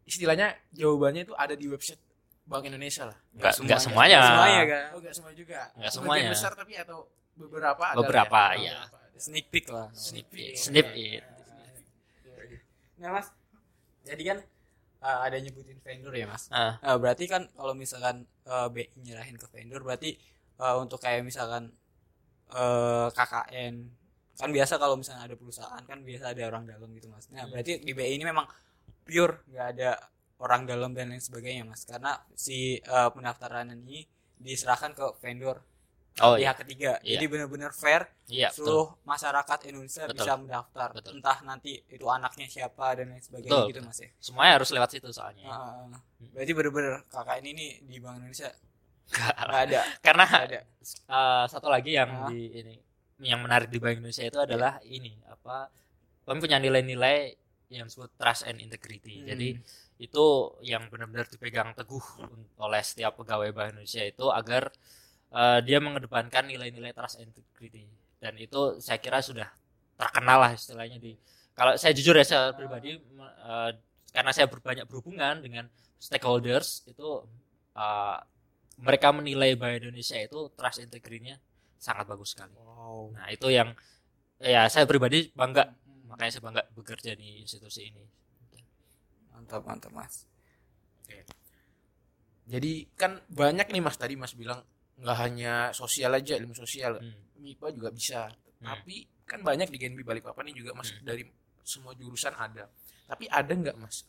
istilahnya 0.04 0.52
jawabannya 0.74 1.30
itu 1.30 1.34
ada 1.38 1.54
di 1.56 1.66
website 1.70 2.11
Bank 2.52 2.64
Indonesia 2.68 3.02
lah. 3.08 3.18
Enggak 3.32 3.52
enggak 3.64 3.80
semuanya. 3.80 4.18
Semuanya 4.20 4.62
kan. 4.68 4.84
Oh, 4.92 4.98
enggak 5.00 5.14
semua 5.16 5.32
juga. 5.32 5.60
Sebagian 5.72 5.92
semuanya. 5.96 6.30
besar 6.30 6.52
tapi 6.52 6.72
atau 6.76 6.98
beberapa 7.32 7.82
ada 7.82 7.96
Beberapa, 7.96 8.40
iya. 8.60 8.76
Beberapa 8.84 8.96
ada. 9.00 9.18
Sneak 9.18 9.46
peek 9.48 9.66
lah. 9.72 9.88
Snip 9.96 10.28
it, 10.36 10.54
snip 10.60 10.88
it. 10.92 11.24
Nah, 13.00 13.10
Mas. 13.16 13.32
Jadi 14.02 14.22
kan 14.26 14.38
eh, 15.02 15.18
ada 15.24 15.36
nyebutin 15.40 15.78
vendor 15.80 16.12
ya, 16.12 16.26
Mas. 16.28 16.52
Ah. 16.52 16.76
Eh, 16.82 16.96
berarti 17.00 17.24
kan 17.30 17.48
kalau 17.56 17.72
misalkan 17.72 18.28
eh, 18.44 18.68
BI 18.68 18.84
nyerahin 19.00 19.40
ke 19.40 19.46
vendor 19.48 19.80
berarti 19.80 20.18
eh, 20.60 20.76
untuk 20.76 21.00
kayak 21.00 21.24
misalkan 21.24 21.72
eh, 22.52 23.08
KKN 23.10 23.74
kan 24.32 24.50
biasa 24.50 24.74
kalau 24.80 24.98
misalnya 24.98 25.28
ada 25.30 25.36
perusahaan 25.38 25.82
kan 25.86 26.02
biasa 26.02 26.34
ada 26.34 26.42
orang 26.50 26.66
dalam 26.66 26.90
gitu 26.98 27.06
mas. 27.06 27.30
Nah 27.30 27.46
berarti 27.46 27.78
di 27.78 27.92
BI 27.94 28.16
ini 28.18 28.24
memang 28.26 28.48
pure 29.06 29.46
nggak 29.50 29.66
ada 29.78 29.90
orang 30.42 30.66
dalam 30.66 30.90
dan 30.90 31.08
lain 31.08 31.22
sebagainya 31.22 31.62
mas 31.62 31.86
karena 31.86 32.18
si 32.34 32.76
eh, 32.76 33.10
pendaftaran 33.14 33.70
ini 33.72 34.02
diserahkan 34.36 34.90
ke 34.92 35.06
vendor 35.18 35.62
Oh 36.20 36.36
iya. 36.36 36.52
pihak 36.52 36.68
ketiga. 36.68 36.92
Iya. 37.00 37.16
Jadi 37.16 37.24
benar-benar 37.24 37.72
fair 37.72 38.04
Iya, 38.28 38.52
betul. 38.52 38.68
seluruh 38.68 38.88
masyarakat 39.00 39.58
Indonesia 39.64 40.04
Betul. 40.04 40.16
bisa 40.20 40.32
mendaftar. 40.36 40.88
Betul. 40.92 41.12
Entah 41.16 41.38
nanti 41.40 41.72
itu 41.88 42.04
anaknya 42.04 42.52
siapa 42.52 43.00
dan 43.00 43.16
lain 43.16 43.24
sebagainya 43.24 43.48
Betul, 43.48 43.68
gitu 43.72 43.80
betul. 43.80 43.88
mas 43.88 43.98
ya. 44.04 44.10
Semuanya 44.20 44.52
harus 44.60 44.68
lewat 44.76 44.88
situ 44.92 45.08
soalnya. 45.08 45.48
Ah, 45.48 45.88
berarti 46.36 46.52
bener-bener 46.52 46.94
KKN 47.08 47.44
ini 47.48 47.66
di 47.80 47.96
Bank 47.96 48.20
Indonesia 48.20 48.52
Nggak. 49.08 49.32
nggak 49.40 49.62
ada, 49.64 49.80
Karena 50.04 50.22
nggak 50.28 50.44
ada. 50.52 50.60
eh, 50.92 51.44
satu 51.48 51.68
lagi 51.72 51.90
yang 51.96 52.10
Ah. 52.12 52.28
di 52.28 52.40
ini 52.60 52.74
yang 53.24 53.40
menarik 53.40 53.72
di 53.72 53.78
Bank 53.80 53.96
Indonesia 53.96 54.24
itu 54.28 54.36
adalah 54.36 54.84
ini 54.84 55.16
apa 55.24 55.72
kami 56.22 56.38
punya 56.38 56.60
nilai-nilai 56.60 57.32
yang 57.72 57.88
disebut 57.88 58.12
trust 58.20 58.44
and 58.44 58.60
integrity. 58.60 59.24
Hmm. 59.24 59.32
Jadi 59.32 59.48
itu 60.02 60.58
yang 60.66 60.90
benar-benar 60.90 61.30
dipegang 61.30 61.70
teguh 61.78 62.02
oleh 62.58 62.82
setiap 62.82 63.14
pegawai 63.22 63.54
Bank 63.54 63.78
Indonesia 63.78 64.02
itu 64.02 64.26
agar 64.34 64.74
eh, 65.30 65.58
dia 65.62 65.78
mengedepankan 65.78 66.50
nilai-nilai 66.50 66.90
trust 66.90 67.22
and 67.22 67.30
integrity 67.30 67.86
dan 68.18 68.34
itu 68.34 68.82
saya 68.82 68.98
kira 68.98 69.22
sudah 69.22 69.46
terkenal 69.94 70.42
lah 70.42 70.52
istilahnya 70.58 70.98
di 70.98 71.14
kalau 71.54 71.78
saya 71.78 71.94
jujur 71.94 72.18
ya 72.18 72.26
saya 72.26 72.50
pribadi 72.50 72.98
eh, 72.98 73.70
karena 74.10 74.30
saya 74.34 74.50
berbanyak 74.50 74.90
berhubungan 74.90 75.38
dengan 75.38 75.70
stakeholders 76.02 76.82
itu 76.90 77.22
eh, 77.78 78.18
mereka 78.82 79.14
menilai 79.14 79.54
Bank 79.54 79.86
Indonesia 79.86 80.18
itu 80.18 80.50
trust 80.58 80.82
integrity-nya 80.82 81.38
sangat 81.78 82.06
bagus 82.06 82.34
sekali. 82.34 82.54
Wow. 82.58 83.14
Nah, 83.14 83.26
itu 83.30 83.50
yang 83.50 83.74
ya 84.42 84.66
saya 84.66 84.86
pribadi 84.86 85.30
bangga 85.34 85.70
makanya 86.10 86.30
saya 86.38 86.44
bangga 86.46 86.62
bekerja 86.74 87.12
di 87.14 87.42
institusi 87.42 87.90
ini. 87.90 88.02
Mantap, 89.42 89.66
mantap 89.66 89.90
mas. 89.90 90.14
Jadi 92.46 92.86
kan 92.94 93.18
banyak 93.26 93.66
nih 93.74 93.82
Mas 93.82 93.98
tadi 93.98 94.14
Mas 94.14 94.34
bilang 94.38 94.62
nggak 95.02 95.18
hanya 95.18 95.54
sosial 95.74 96.14
aja 96.14 96.38
ilmu 96.38 96.54
sosial, 96.54 97.02
Hmm. 97.02 97.42
MIPA 97.42 97.74
juga 97.74 97.90
bisa. 97.90 98.30
Tapi 98.62 99.02
kan 99.26 99.42
banyak 99.42 99.66
di 99.66 99.78
GNB 99.82 100.06
Balikpapan 100.06 100.46
ini 100.50 100.62
juga 100.62 100.78
Mas 100.78 100.94
Hmm. 100.94 101.02
dari 101.02 101.26
semua 101.66 101.90
jurusan 101.98 102.34
ada. 102.38 102.70
Tapi 103.10 103.26
ada 103.26 103.50
nggak 103.50 103.76
Mas 103.82 104.06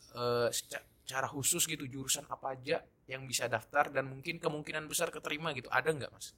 seca- 0.54 0.86
cara 1.04 1.26
khusus 1.26 1.66
gitu 1.66 1.82
jurusan 1.84 2.24
apa 2.30 2.54
aja 2.54 2.78
yang 3.10 3.26
bisa 3.26 3.50
daftar 3.50 3.90
dan 3.90 4.06
mungkin 4.06 4.38
kemungkinan 4.38 4.86
besar 4.86 5.10
keterima 5.10 5.50
gitu 5.52 5.68
ada 5.68 5.90
nggak 5.90 6.08
mas? 6.14 6.32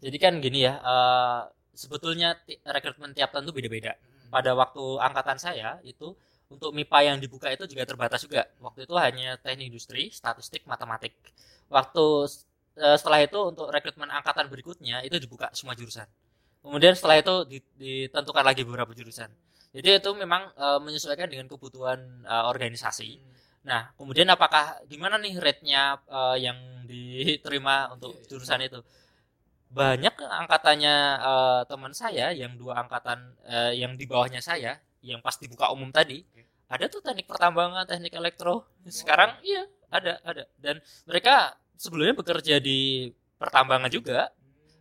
Jadi 0.00 0.16
kan 0.16 0.40
gini 0.40 0.64
ya, 0.64 0.80
eh, 0.80 1.40
sebetulnya 1.76 2.40
rekrutmen 2.64 3.12
tiap 3.12 3.34
tahun 3.36 3.50
itu 3.50 3.52
beda-beda. 3.52 3.92
Pada 4.32 4.56
waktu 4.56 4.84
angkatan 4.96 5.36
saya 5.36 5.76
itu 5.84 6.16
untuk 6.52 6.70
MIPA 6.76 6.98
yang 7.12 7.18
dibuka 7.18 7.48
itu 7.50 7.64
juga 7.66 7.84
terbatas 7.88 8.20
juga. 8.26 8.46
Waktu 8.62 8.86
itu 8.86 8.94
hanya 8.98 9.36
teknik 9.40 9.66
industri, 9.74 10.08
statistik, 10.14 10.62
matematik. 10.70 11.12
Waktu 11.70 12.04
eh, 12.78 12.96
setelah 12.98 13.20
itu 13.24 13.38
untuk 13.50 13.66
rekrutmen 13.72 14.08
angkatan 14.12 14.46
berikutnya 14.52 15.02
itu 15.06 15.16
dibuka 15.18 15.50
semua 15.56 15.74
jurusan. 15.78 16.06
Kemudian 16.62 16.94
setelah 16.98 17.16
itu 17.22 17.34
di- 17.48 17.66
ditentukan 17.78 18.44
lagi 18.44 18.62
beberapa 18.66 18.90
jurusan. 18.94 19.30
Jadi 19.76 19.88
itu 20.02 20.10
memang 20.16 20.50
eh, 20.56 20.78
menyesuaikan 20.82 21.28
dengan 21.30 21.46
kebutuhan 21.50 21.98
eh, 22.26 22.44
organisasi. 22.52 23.10
Nah, 23.66 23.90
kemudian 23.98 24.30
apakah 24.30 24.78
gimana 24.86 25.18
nih 25.18 25.42
rate-nya 25.42 25.98
yang 26.38 26.54
diterima 26.86 27.90
untuk 27.90 28.14
jurusan 28.30 28.62
itu? 28.62 28.78
Banyak 29.74 30.14
angkatannya 30.22 30.94
teman 31.66 31.90
saya 31.90 32.30
yang 32.30 32.54
dua 32.54 32.86
angkatan 32.86 33.34
yang 33.74 33.98
di 33.98 34.06
bawahnya 34.06 34.38
saya, 34.38 34.78
yang 35.06 35.22
pas 35.22 35.38
dibuka 35.38 35.70
umum 35.70 35.94
tadi, 35.94 36.26
ada 36.66 36.90
tuh 36.90 36.98
teknik 36.98 37.30
pertambangan, 37.30 37.86
teknik 37.86 38.14
elektro. 38.18 38.66
Sekarang 38.90 39.38
iya, 39.46 39.62
ada, 39.86 40.18
ada. 40.26 40.42
Dan 40.58 40.82
mereka 41.06 41.54
sebelumnya 41.78 42.18
bekerja 42.18 42.58
di 42.58 43.10
pertambangan 43.38 43.86
juga, 43.92 44.34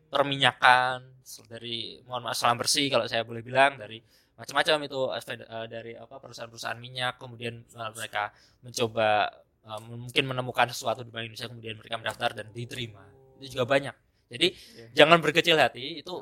perminyakan 0.10 1.16
dari 1.50 2.00
mohon 2.06 2.30
maaf 2.30 2.38
selam 2.38 2.56
bersih 2.56 2.88
kalau 2.88 3.10
saya 3.10 3.26
boleh 3.26 3.42
bilang 3.42 3.76
dari 3.82 3.98
macam-macam 4.38 4.86
itu 4.86 5.00
eh, 5.12 5.68
dari 5.68 5.92
apa 5.98 6.16
perusahaan-perusahaan 6.22 6.78
minyak 6.78 7.18
kemudian 7.18 7.66
eh, 7.66 7.92
mereka 7.98 8.30
mencoba 8.62 9.28
eh, 9.66 9.80
mungkin 9.90 10.24
menemukan 10.30 10.70
sesuatu 10.70 11.02
di 11.02 11.10
Bank 11.10 11.26
Indonesia 11.28 11.50
kemudian 11.50 11.76
mereka 11.82 11.96
mendaftar 11.98 12.30
dan 12.38 12.48
diterima. 12.54 13.04
Itu 13.42 13.58
juga 13.60 13.66
banyak. 13.66 13.96
Jadi 14.26 14.48
Iya. 14.54 15.06
jangan 15.06 15.18
berkecil 15.22 15.58
hati 15.58 16.02
itu 16.02 16.16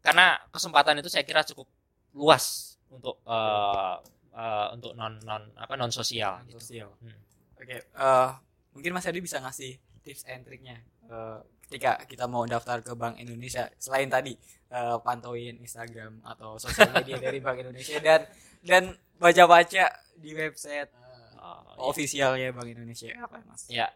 karena 0.00 0.40
kesempatan 0.52 1.00
itu 1.00 1.08
saya 1.10 1.24
kira 1.26 1.44
cukup 1.44 1.68
luas 2.16 2.75
untuk 2.92 3.20
eh, 3.26 3.94
eh, 4.36 4.66
untuk 4.74 4.92
non 4.94 5.18
non 5.24 5.42
apa 5.56 5.74
non 5.74 5.90
sosial 5.90 6.42
gitu. 6.46 6.58
sosial. 6.60 6.90
Hmm. 7.02 7.18
Oke, 7.56 7.76
eh, 7.88 8.30
mungkin 8.76 8.92
Mas 8.94 9.08
Adi 9.08 9.20
bisa 9.22 9.40
ngasih 9.40 9.76
tips 10.04 10.26
and 10.30 10.46
triknya 10.46 10.76
eh, 11.08 11.38
ketika 11.66 12.02
kita 12.06 12.30
mau 12.30 12.46
daftar 12.46 12.82
ke 12.82 12.94
Bank 12.94 13.18
Indonesia 13.18 13.66
selain 13.80 14.06
tadi 14.06 14.34
eh, 14.70 14.96
pantauin 15.02 15.58
Instagram 15.58 16.22
atau 16.22 16.56
sosial 16.56 16.92
media 16.94 17.18
dari 17.26 17.38
Bank 17.42 17.62
Indonesia 17.62 17.98
dan 17.98 18.26
dan 18.62 18.82
baca-baca 19.16 19.90
di 20.16 20.30
website 20.36 21.06
Eh, 21.46 21.78
ofisialnya 21.78 22.50
Bank 22.50 22.68
Indonesia 22.72 23.12
apa 23.20 23.38
Mas? 23.46 23.68
Ya, 23.70 23.92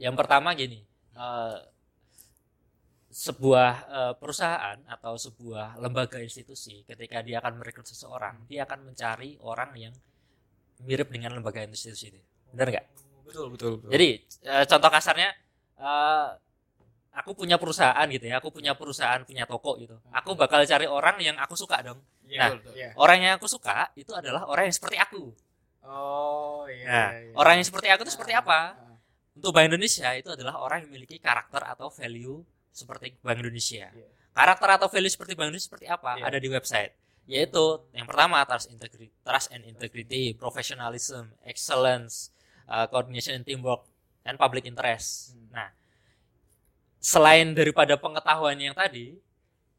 yang 0.00 0.18
pertama 0.18 0.56
gini, 0.56 0.82
eh, 1.14 1.56
sebuah 3.10 3.72
eh, 3.90 4.14
perusahaan 4.14 4.78
atau 4.86 5.18
sebuah 5.18 5.82
lembaga 5.82 6.22
institusi 6.22 6.86
ketika 6.86 7.26
dia 7.26 7.42
akan 7.42 7.58
merekrut 7.58 7.90
seseorang, 7.90 8.46
dia 8.46 8.62
akan 8.62 8.94
mencari 8.94 9.34
orang 9.42 9.74
yang 9.74 9.94
mirip 10.86 11.10
dengan 11.10 11.34
lembaga 11.34 11.66
institusi 11.66 12.14
itu, 12.14 12.20
benar 12.54 12.70
nggak? 12.70 12.86
Betul 13.26 13.46
betul. 13.50 13.72
betul. 13.82 13.90
Jadi 13.90 14.08
eh, 14.46 14.64
contoh 14.64 14.90
kasarnya, 14.94 15.28
eh, 15.82 16.28
aku 17.18 17.34
punya 17.34 17.58
perusahaan 17.58 18.06
gitu 18.06 18.30
ya, 18.30 18.38
aku 18.38 18.54
punya 18.54 18.78
perusahaan 18.78 19.20
punya 19.26 19.42
toko 19.42 19.74
gitu, 19.82 19.98
aku 20.14 20.38
bakal 20.38 20.62
cari 20.62 20.86
orang 20.86 21.18
yang 21.18 21.34
aku 21.42 21.58
suka 21.58 21.82
dong. 21.82 21.98
Iya, 22.30 22.38
nah, 22.38 22.48
betul. 22.54 22.72
Iya. 22.78 22.90
Orang 22.94 23.18
yang 23.26 23.32
aku 23.42 23.50
suka 23.50 23.90
itu 23.98 24.14
adalah 24.14 24.46
orang 24.46 24.70
yang 24.70 24.76
seperti 24.78 25.02
aku. 25.02 25.34
Oh 25.82 26.62
iya. 26.70 26.86
Nah, 26.86 27.08
iya. 27.18 27.34
orang 27.34 27.58
yang 27.58 27.66
seperti 27.66 27.90
aku 27.90 28.06
itu 28.06 28.14
seperti 28.14 28.38
apa? 28.38 28.78
Ah, 28.78 28.96
Untuk 29.34 29.50
Bank 29.50 29.66
Indonesia 29.66 30.14
itu 30.14 30.30
adalah 30.30 30.62
orang 30.62 30.86
yang 30.86 30.94
memiliki 30.94 31.18
karakter 31.18 31.58
atau 31.66 31.90
value 31.90 32.38
seperti 32.70 33.18
Bank 33.20 33.38
Indonesia. 33.42 33.90
Iya. 33.90 34.08
Karakter 34.30 34.68
atau 34.78 34.88
value 34.88 35.12
seperti 35.12 35.32
Bank 35.34 35.50
Indonesia 35.50 35.68
seperti 35.68 35.86
apa? 35.90 36.16
Iya. 36.16 36.24
Ada 36.30 36.38
di 36.38 36.48
website. 36.48 36.92
Yaitu 37.30 37.64
yang 37.94 38.06
pertama 38.08 38.42
trust 38.42 38.72
integrity, 38.72 39.12
trust 39.22 39.54
and 39.54 39.62
integrity, 39.66 40.34
professionalism, 40.34 41.30
excellence, 41.46 42.34
uh, 42.66 42.86
coordination 42.90 43.38
and 43.38 43.44
teamwork, 43.46 43.86
and 44.26 44.34
public 44.38 44.66
interest. 44.66 45.34
Hmm. 45.34 45.46
Nah, 45.54 45.68
selain 46.98 47.54
daripada 47.54 47.96
pengetahuan 47.96 48.58
yang 48.58 48.74
tadi, 48.74 49.18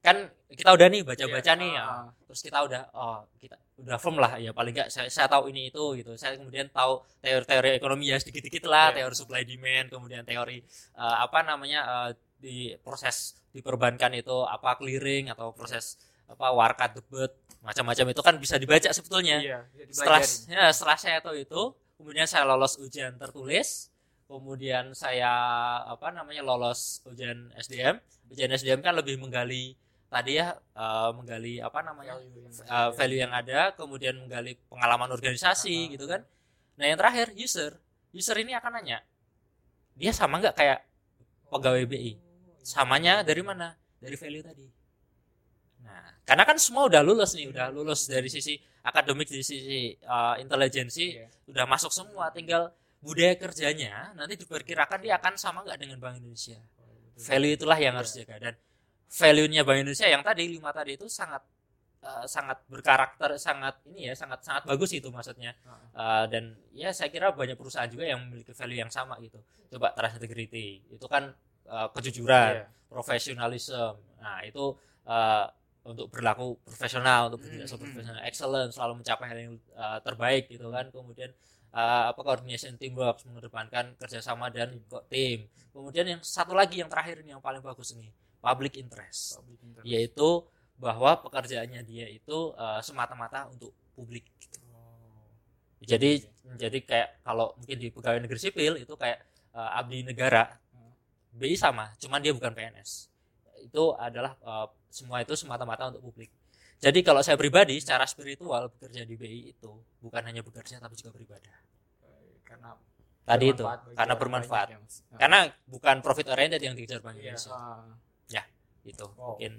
kan 0.02 0.18
kita 0.52 0.74
udah 0.74 0.88
nih 0.90 1.02
baca-baca 1.06 1.52
Iya. 1.54 1.62
nih 1.62 1.72
ya. 1.72 1.84
Ah, 1.86 2.06
Terus 2.28 2.42
kita 2.42 2.58
udah 2.66 2.82
oh 2.92 3.20
kita 3.38 3.56
udah 3.82 3.98
firm 3.98 4.18
lah 4.18 4.38
ya 4.38 4.52
paling 4.52 4.74
nggak 4.74 4.90
saya, 4.90 5.08
saya 5.10 5.28
tahu 5.30 5.50
ini 5.50 5.70
itu 5.70 5.84
gitu. 5.98 6.18
Saya 6.18 6.36
kemudian 6.36 6.68
tahu 6.70 7.02
teori-teori 7.22 7.78
ekonomi 7.78 8.10
ya 8.10 8.18
sedikit-sedikit 8.18 8.66
lah, 8.66 8.92
Iya. 8.92 9.06
teori 9.06 9.16
supply 9.16 9.42
demand, 9.46 9.88
kemudian 9.90 10.24
teori 10.26 10.60
eh, 10.98 11.16
apa 11.22 11.40
namanya 11.42 11.80
eh, 11.86 12.10
di 12.42 12.58
proses 12.82 13.38
di 13.54 13.62
perbankan 13.62 14.12
itu 14.18 14.42
apa 14.44 14.74
clearing 14.76 15.30
atau 15.30 15.54
proses 15.54 16.02
apa 16.26 16.50
warkat 16.50 16.96
debit 16.98 17.32
macam-macam 17.62 18.06
itu 18.10 18.22
kan 18.26 18.36
bisa 18.42 18.56
dibaca 18.58 18.90
sebetulnya. 18.90 19.38
Iya, 19.38 19.60
bisa 19.86 20.02
Setelah 20.02 20.22
ya, 20.50 20.64
setelah 20.74 20.98
saya 20.98 21.18
tahu 21.22 21.36
itu, 21.38 21.62
kemudian 22.02 22.26
saya 22.26 22.48
lolos 22.50 22.80
ujian 22.82 23.14
tertulis, 23.22 23.94
kemudian 24.26 24.96
saya 24.98 25.30
apa 25.86 26.10
namanya 26.10 26.42
lolos 26.42 27.06
ujian 27.06 27.54
SDM. 27.54 28.02
Ujian 28.32 28.50
SDM 28.50 28.80
kan 28.82 28.96
lebih 28.96 29.20
menggali 29.20 29.76
tadi 30.12 30.36
ya 30.36 30.52
eh, 30.76 31.10
menggali 31.16 31.64
apa 31.64 31.80
namanya 31.80 32.20
Value 32.20 32.44
yang 32.44 32.52
eh, 32.52 32.90
value 32.92 33.20
yang 33.24 33.32
ada, 33.32 33.60
kemudian 33.80 34.16
menggali 34.20 34.60
pengalaman 34.68 35.08
organisasi 35.16 35.96
gitu 35.96 36.04
kan. 36.12 36.22
Nah 36.76 36.86
yang 36.92 37.00
terakhir 37.00 37.32
user, 37.40 37.80
user 38.12 38.36
ini 38.44 38.52
akan 38.52 38.84
nanya, 38.84 39.00
dia 39.96 40.12
sama 40.12 40.44
nggak 40.44 40.56
kayak 40.60 40.80
pegawai 41.48 41.88
BI? 41.88 42.20
Samanya 42.62 43.24
dari 43.24 43.40
mana? 43.40 43.74
Dari 44.04 44.20
value 44.20 44.44
tadi. 44.44 44.68
Nah, 45.82 46.14
karena 46.28 46.44
kan 46.46 46.58
semua 46.62 46.86
udah 46.86 47.02
lulus 47.02 47.34
nih, 47.34 47.50
udah 47.50 47.74
lulus 47.74 48.06
dari 48.06 48.30
sisi 48.30 48.54
akademik, 48.86 49.30
dari 49.30 49.42
sisi 49.42 49.98
uh, 50.06 50.38
intelijensi, 50.38 51.18
Iya. 51.18 51.28
udah 51.50 51.66
masuk 51.66 51.90
semua. 51.90 52.30
Tinggal 52.30 52.70
budaya 53.02 53.34
kerjanya 53.34 54.14
nanti 54.14 54.38
diperkirakan 54.38 55.02
dia 55.02 55.18
akan 55.18 55.34
sama 55.38 55.66
nggak 55.66 55.78
dengan 55.82 55.98
Bank 55.98 56.22
Indonesia. 56.22 56.58
Value 57.18 57.54
itulah 57.58 57.78
yang 57.78 57.98
harus 57.98 58.14
jaga 58.14 58.38
dan 58.38 58.54
value-nya 59.12 59.68
Bank 59.68 59.84
Indonesia 59.84 60.08
yang 60.08 60.24
tadi 60.24 60.48
lima 60.48 60.72
tadi 60.72 60.96
itu 60.96 61.06
sangat 61.12 61.44
uh, 62.02 62.24
sangat 62.26 62.64
berkarakter, 62.72 63.36
sangat 63.36 63.84
ini 63.92 64.08
ya, 64.08 64.14
sangat 64.16 64.40
sangat 64.48 64.64
bagus 64.64 64.96
itu 64.96 65.12
maksudnya. 65.12 65.52
Uh, 65.92 66.24
dan 66.32 66.56
ya 66.72 66.96
saya 66.96 67.12
kira 67.12 67.36
banyak 67.36 67.60
perusahaan 67.60 67.92
juga 67.92 68.08
yang 68.08 68.24
memiliki 68.24 68.56
value 68.56 68.80
yang 68.80 68.92
sama 68.92 69.20
gitu. 69.20 69.38
Coba 69.72 69.92
trust 69.92 70.16
integrity 70.20 70.80
itu 70.88 71.06
kan 71.12 71.36
uh, 71.68 71.88
kejujuran, 71.92 72.64
Iya. 72.64 72.66
profesionalisme. 72.88 74.00
Nah, 74.24 74.40
itu 74.48 74.76
uh, 75.08 75.46
untuk 75.82 76.14
berlaku 76.14 76.62
profesional, 76.62 77.34
untuk 77.34 77.42
bertindak 77.42 77.68
Hmm, 77.68 77.76
hmm. 77.76 77.84
profesional, 77.90 78.22
excellent, 78.28 78.70
selalu 78.72 78.94
mencapai 79.02 79.26
hal 79.28 79.40
yang 79.40 79.54
uh, 79.74 80.00
terbaik 80.06 80.46
gitu 80.48 80.70
kan. 80.70 80.88
Kemudian 80.94 81.32
uh, 81.74 82.12
apa 82.14 82.20
coordination 82.22 82.78
teamwork 82.78 83.20
mengedepankan 83.26 83.98
kerjasama 83.98 84.48
dan 84.54 84.78
tim. 85.10 85.50
Kemudian 85.74 86.06
yang 86.06 86.22
satu 86.22 86.54
lagi 86.54 86.80
yang 86.84 86.90
terakhir 86.92 87.24
ini 87.26 87.34
yang 87.34 87.42
paling 87.42 87.64
bagus 87.64 87.96
ini, 87.98 88.12
public 88.42 88.74
interest, 88.82 89.38
Public 89.38 89.60
interest. 89.62 89.86
yaitu 89.86 90.30
bahwa 90.82 91.14
pekerjaannya 91.22 91.86
dia 91.86 92.10
itu 92.10 92.52
uh, 92.58 92.82
semata-mata 92.82 93.46
untuk 93.54 93.70
publik. 93.94 94.26
gitu. 94.42 94.58
Jadi 95.86 96.26
jadi 96.58 96.78
kayak 96.82 97.10
kalau 97.22 97.54
mungkin 97.58 97.78
di 97.78 97.88
pegawai 97.94 98.20
negeri 98.22 98.40
sipil 98.42 98.74
itu 98.82 98.94
kayak 98.98 99.22
uh, 99.54 99.78
abdi 99.78 100.02
negara. 100.02 100.58
BI 101.32 101.56
sama, 101.56 101.96
cuman 101.96 102.20
dia 102.20 102.36
bukan 102.36 102.52
PNS. 102.52 103.08
Itu 103.64 103.96
adalah 103.96 104.36
uh, 104.44 104.68
semua 104.92 105.24
itu 105.24 105.32
semata-mata 105.40 105.88
untuk 105.88 106.12
publik. 106.12 106.28
Jadi 106.82 107.00
kalau 107.08 107.24
saya 107.24 107.40
pribadi 107.40 107.80
secara 107.80 108.04
spiritual 108.04 108.68
bekerja 108.68 109.08
di 109.08 109.16
BI 109.16 109.56
itu 109.56 109.72
bukan 110.04 110.22
hanya 110.28 110.44
bekerja 110.44 110.82
tapi 110.82 110.98
juga 111.00 111.16
beribadah. 111.16 111.56
karena 112.44 112.76
Tadi 113.24 113.46
itu 113.48 113.64
karena 113.96 114.16
bermanfaat. 114.20 114.68
ya. 114.76 114.78
Ah. 114.82 115.16
Karena 115.16 115.40
bukan 115.72 116.04
profit 116.04 116.28
oriented 116.36 116.60
yang 116.60 116.76
dikejar 116.76 117.00
Bank 117.00 117.16
Indonesia. 117.16 117.56
Ah. 118.34 118.46
Itu 118.84 119.06
Wow. 119.14 119.36
mungkin 119.36 119.54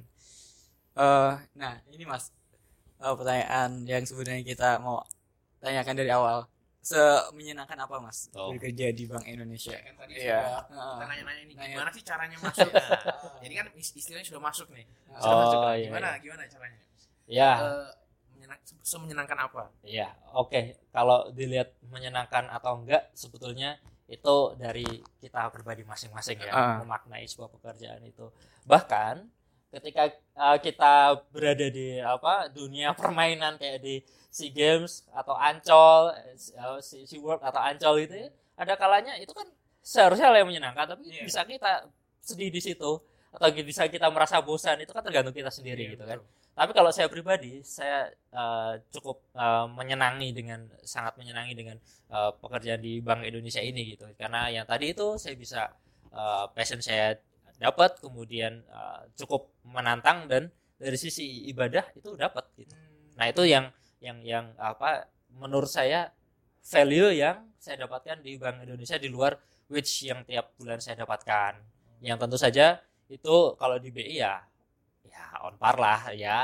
Eh, 0.93 1.33
nah 1.57 1.81
ini 1.89 2.05
mas 2.05 2.29
eh, 2.99 3.15
pertanyaan 3.17 3.81
yang 3.83 4.05
sebenarnya 4.05 4.45
kita 4.45 4.77
mau 4.79 5.01
tanyakan 5.59 5.97
dari 5.97 6.13
awal 6.13 6.45
semenyenangkan 6.83 7.79
apa 7.81 7.97
mas 7.97 8.29
Oh. 8.35 8.53
bekerja 8.53 8.91
di 8.91 9.07
Bank 9.07 9.25
Indonesia 9.25 9.73
kan 9.73 9.95
tadi 9.97 10.21
Iya. 10.21 10.37
sudah 10.69 10.69
kita 10.69 11.05
nanya-nanya 11.07 11.43
ini 11.43 11.55
Nanya. 11.55 11.69
gimana 11.73 11.91
sih 11.91 12.05
caranya 12.05 12.37
masuk 12.37 12.69
Nah, 12.77 13.41
jadi 13.41 13.55
kan 13.57 13.67
is- 13.73 13.95
istilahnya 13.95 14.27
sudah 14.27 14.43
masuk 14.43 14.69
nih 14.69 14.85
sudah 15.17 15.33
Oh, 15.33 15.41
masuk 15.41 15.59
kan? 15.63 15.73
iya, 15.73 15.87
gimana 15.89 16.09
iya. 16.11 16.19
gimana 16.21 16.43
caranya 16.45 16.79
ya 17.25 17.51
Eh, 17.57 17.89
se- 18.69 18.83
semenyenangkan 18.85 19.39
apa 19.39 19.63
Ya, 19.81 20.13
oke. 20.35 20.77
Kalau 20.91 21.31
dilihat 21.33 21.73
menyenangkan 21.89 22.51
atau 22.51 22.77
enggak, 22.77 23.09
sebetulnya 23.15 23.79
itu 24.13 24.37
dari 24.61 24.85
kita 25.19 25.49
pribadi 25.49 25.83
masing-masing 25.83 26.37
ya, 26.39 26.53
Ah. 26.53 26.77
memaknai 26.85 27.25
sebuah 27.25 27.49
pekerjaan 27.49 28.05
itu. 28.05 28.29
Bahkan 28.69 29.25
ketika 29.73 30.13
uh, 30.37 30.61
kita 30.61 30.93
berada 31.33 31.67
di 31.73 31.97
apa 31.97 32.53
dunia 32.53 32.93
permainan 32.93 33.57
kayak 33.57 33.81
di 33.81 34.05
SEA 34.29 34.53
Games 34.53 35.09
atau 35.17 35.33
Ancol, 35.33 36.13
uh, 36.61 36.77
SEA 36.79 37.17
World 37.17 37.41
atau 37.41 37.57
Ancol 37.57 38.05
itu 38.05 38.29
ada 38.53 38.77
kalanya 38.77 39.17
itu 39.17 39.33
kan 39.33 39.49
seharusnya 39.81 40.29
hal 40.29 40.45
yang 40.45 40.49
menyenangkan 40.53 40.93
tapi 40.93 41.09
Iya. 41.09 41.25
bisa 41.25 41.41
kita 41.49 41.89
sedih 42.21 42.53
di 42.53 42.61
situ 42.61 43.01
atau 43.33 43.49
bisa 43.65 43.89
kita 43.89 44.13
merasa 44.13 44.45
bosan 44.45 44.77
itu 44.85 44.93
kan 44.93 45.01
tergantung 45.01 45.33
kita 45.33 45.49
sendiri 45.49 45.89
Iya, 45.89 45.93
gitu 45.97 46.05
kan. 46.05 46.21
betul. 46.21 46.42
Tapi 46.53 46.77
kalau 46.77 46.93
saya 46.93 47.09
pribadi, 47.09 47.65
saya 47.65 48.13
uh, 48.29 48.77
cukup 48.93 49.25
uh, 49.33 49.65
menyenangi 49.73 50.37
dengan 50.37 50.69
sangat 50.85 51.17
menyenangi 51.17 51.57
dengan 51.57 51.77
uh, 52.13 52.37
pekerjaan 52.37 52.85
di 52.85 53.01
Bank 53.01 53.25
Indonesia 53.25 53.65
ini 53.65 53.97
gitu. 53.97 54.05
Karena 54.21 54.53
yang 54.53 54.69
tadi 54.69 54.93
itu 54.93 55.17
saya 55.17 55.33
bisa 55.33 55.73
uh, 56.13 56.53
passion 56.53 56.85
saya 56.85 57.17
dapat, 57.57 57.97
kemudian 58.05 58.61
uh, 58.69 59.09
cukup 59.17 59.49
menantang 59.65 60.29
dan 60.29 60.53
dari 60.77 60.99
sisi 61.01 61.49
ibadah 61.49 61.89
itu 61.97 62.13
dapat 62.21 62.45
gitu. 62.61 62.77
Nah 63.17 63.33
itu 63.33 63.49
yang 63.49 63.73
yang 64.05 64.21
yang 64.21 64.47
apa 64.61 65.09
menurut 65.33 65.71
saya 65.73 66.13
value 66.61 67.17
yang 67.17 67.49
saya 67.57 67.87
dapatkan 67.89 68.21
di 68.21 68.37
Bank 68.37 68.61
Indonesia 68.67 69.01
di 69.01 69.09
luar 69.09 69.39
which 69.73 70.05
yang 70.05 70.21
tiap 70.29 70.53
bulan 70.61 70.85
saya 70.85 71.01
dapatkan. 71.01 71.57
Yang 72.05 72.19
tentu 72.21 72.37
saja 72.37 72.67
itu 73.09 73.57
kalau 73.57 73.81
di 73.81 73.89
BI 73.89 74.21
ya 74.21 74.43
ya 75.07 75.25
on 75.43 75.55
par 75.57 75.77
lah 75.77 76.11
ya 76.13 76.39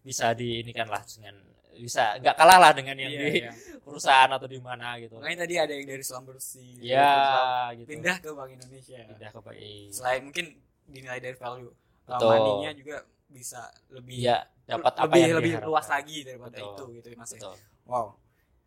bisa 0.00 0.32
diinikan 0.32 0.88
lah 0.88 1.02
dengan 1.04 1.36
bisa 1.78 2.18
nggak 2.18 2.34
kalah 2.34 2.58
lah 2.58 2.72
dengan 2.74 2.98
yang 2.98 3.12
Iya, 3.14 3.20
di 3.22 3.38
iya. 3.38 3.52
perusahaan 3.86 4.30
atau 4.34 4.50
di 4.50 4.58
mana 4.58 4.98
gitu. 4.98 5.14
Makanya 5.14 5.46
tadi 5.46 5.54
ada 5.62 5.72
yang 5.72 5.86
dari 5.86 6.02
Selam 6.02 6.26
Bersih. 6.26 6.74
Ya 6.82 7.14
gitu. 7.70 7.86
gitu. 7.86 7.88
Pindah 7.94 8.16
ke 8.18 8.28
Bank 8.34 8.50
Indonesia. 8.50 8.98
Pindah 9.06 9.30
ke 9.30 9.40
BI. 9.46 9.76
Selain 9.94 10.20
mungkin 10.26 10.46
dinilai 10.90 11.22
dari 11.22 11.36
value. 11.38 11.70
uh. 12.10 12.18
Money-nya 12.18 12.74
juga 12.74 12.96
bisa 13.30 13.62
lebih 13.94 14.18
Iya, 14.18 14.42
dapat 14.66 14.90
apa 14.90 15.06
lebih 15.06 15.20
yang 15.22 15.36
lebih 15.38 15.50
diharapkan. 15.54 15.70
luas 15.70 15.86
lagi 15.86 16.16
daripada 16.26 16.56
Betul. 16.56 16.66
itu 16.66 16.84
gitu 16.98 17.06
ya 17.08 17.16
Mas. 17.16 17.30
ya. 17.30 17.36
Betul. 17.38 17.54
Wow. 17.86 18.06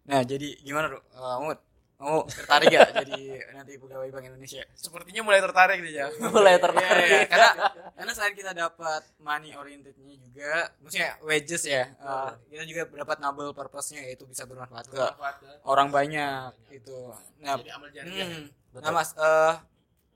Nah, 0.02 0.22
jadi 0.24 0.48
gimana, 0.64 0.86
Ru? 0.88 1.00
Uh, 1.12 1.38
Mut? 1.44 1.60
Kamu 2.02 2.26
tertarik 2.26 2.68
gak 2.74 2.90
jadi 3.06 3.22
nanti 3.54 3.78
pegawai 3.78 4.10
Bank 4.10 4.26
Indonesia? 4.26 4.66
Sepertinya 4.74 5.22
mulai 5.22 5.38
tertarik 5.38 5.78
nih 5.86 5.94
ya. 6.02 6.08
Mulai 6.34 6.58
Iya, 6.58 6.64
tertarik. 6.66 7.06
iya. 7.06 7.22
karena 7.30 7.50
karena 7.94 8.12
selain 8.18 8.34
kita 8.34 8.52
dapat 8.58 9.02
money 9.22 9.54
orientednya 9.54 10.16
juga, 10.18 10.74
maksudnya 10.82 11.14
wages 11.22 11.64
ya, 11.70 11.94
uh, 12.02 12.34
kita 12.50 12.66
juga 12.66 12.82
dapat 12.90 13.18
noble 13.22 13.54
purpose-nya 13.54 14.02
yaitu 14.02 14.26
bisa 14.26 14.50
bermanfaat 14.50 14.90
ke 14.90 14.98
orang 15.62 15.94
banyak 15.94 16.50
gitu. 16.74 17.14
Nah, 17.38 17.62
Jadi 17.62 17.70
amal 17.70 17.90
hmm. 17.94 18.44
Nah 18.82 18.90
Mas, 18.90 19.14
eh, 19.14 19.54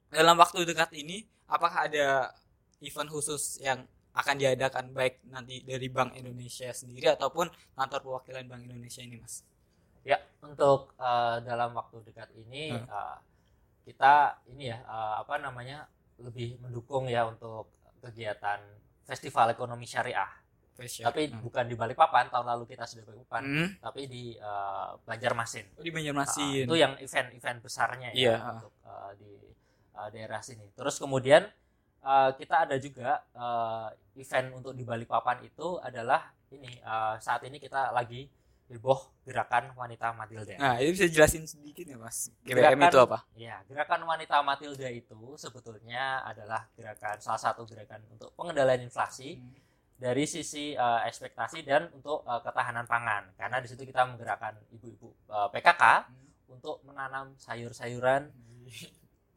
dalam 0.10 0.36
waktu 0.42 0.66
dekat 0.66 0.90
ini, 0.98 1.22
apakah 1.46 1.86
ada 1.86 2.34
event 2.82 3.10
khusus 3.14 3.62
yang 3.62 3.86
akan 4.16 4.36
diadakan 4.40 4.96
baik 4.96 5.22
nanti 5.28 5.62
dari 5.62 5.92
Bank 5.92 6.16
Indonesia 6.16 6.72
sendiri 6.72 7.14
ataupun 7.14 7.52
kantor 7.76 8.00
perwakilan 8.02 8.48
Bank 8.48 8.64
Indonesia 8.66 9.04
ini, 9.04 9.20
Mas? 9.20 9.44
Ya, 10.46 10.52
untuk 10.54 10.94
eh, 10.96 11.38
dalam 11.42 11.74
waktu 11.74 11.98
dekat 12.06 12.30
ini 12.38 12.78
Hmm. 12.78 12.86
eh, 12.86 13.18
kita 13.84 14.14
ini 14.54 14.70
ya 14.70 14.78
eh, 14.78 15.16
apa 15.26 15.42
namanya 15.42 15.90
lebih 16.22 16.62
mendukung 16.62 17.10
ya 17.10 17.26
untuk 17.26 17.74
kegiatan 18.00 18.62
festival 19.04 19.50
ekonomi 19.52 19.90
syariah. 19.90 20.30
Fashion. 20.76 21.08
Tapi 21.08 21.32
Hmm. 21.32 21.40
bukan 21.40 21.66
di 21.66 21.76
Balikpapan 21.80 22.28
tahun 22.28 22.52
lalu 22.52 22.68
kita 22.68 22.84
sudah 22.84 23.08
Balikpapan, 23.08 23.44
Hmm. 23.48 23.70
tapi 23.82 24.06
di 24.06 24.36
eh, 24.36 24.90
Banjarmasin. 25.02 25.66
Oh, 25.80 25.84
di 25.84 25.90
Banjarmasin. 25.90 26.68
itu 26.68 26.76
yang 26.76 26.94
event-event 27.00 27.60
besarnya 27.64 28.12
Iya, 28.12 28.36
ya 28.36 28.36
ah. 28.38 28.52
untuk 28.60 28.74
eh, 28.84 29.12
di 29.18 29.32
eh, 29.96 30.10
daerah 30.14 30.44
sini. 30.44 30.68
Terus 30.76 31.00
kemudian 31.00 31.48
eh, 32.06 32.30
kita 32.38 32.68
ada 32.70 32.76
juga 32.78 33.24
eh, 33.34 33.88
event 34.22 34.48
untuk 34.54 34.76
di 34.76 34.84
Balikpapan 34.84 35.48
itu 35.48 35.80
adalah 35.80 36.30
ini 36.52 36.78
eh, 36.78 37.16
saat 37.18 37.42
ini 37.48 37.58
kita 37.58 37.90
lagi 37.90 38.28
heboh 38.66 38.98
gerakan 39.22 39.70
wanita 39.78 40.10
Matilda. 40.18 40.58
Nah, 40.58 40.82
itu 40.82 40.98
bisa 40.98 41.06
jelasin 41.06 41.46
sedikit 41.46 41.86
ya, 41.86 41.98
Mas? 42.02 42.34
GBM 42.42 42.74
Gerakan- 42.78 42.90
itu 42.90 43.00
apa? 43.02 43.18
Ya, 43.38 43.56
gerakan 43.70 44.02
wanita 44.10 44.42
Matilda 44.42 44.90
itu 44.90 45.38
sebetulnya 45.38 46.26
adalah 46.26 46.66
gerakan 46.74 47.22
salah 47.22 47.42
satu 47.42 47.66
gerakan 47.70 48.02
untuk 48.10 48.34
pengendalian 48.34 48.90
inflasi 48.90 49.38
dari 49.96 50.26
sisi 50.26 50.74
eh, 50.74 51.00
ekspektasi 51.06 51.62
dan 51.62 51.94
untuk 51.94 52.26
eh, 52.26 52.42
ketahanan 52.42 52.90
pangan. 52.90 53.30
Karena 53.38 53.62
di 53.62 53.68
situ 53.70 53.86
kita 53.86 54.02
menggerakkan 54.10 54.58
ibu-ibu 54.74 55.14
eh, 55.30 55.48
PKK 55.54 55.84
untuk 56.50 56.82
menanam 56.86 57.38
sayur-sayuran 57.38 58.30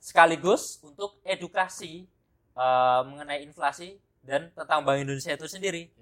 sekaligus 0.00 0.80
untuk 0.80 1.20
edukasi 1.22 2.08
eh, 2.56 3.00
mengenai 3.04 3.44
inflasi 3.44 4.00
dan 4.24 4.48
tentang 4.56 4.82
Bank 4.84 5.04
Indonesia 5.04 5.36
itu 5.36 5.46
sendiri. 5.46 5.92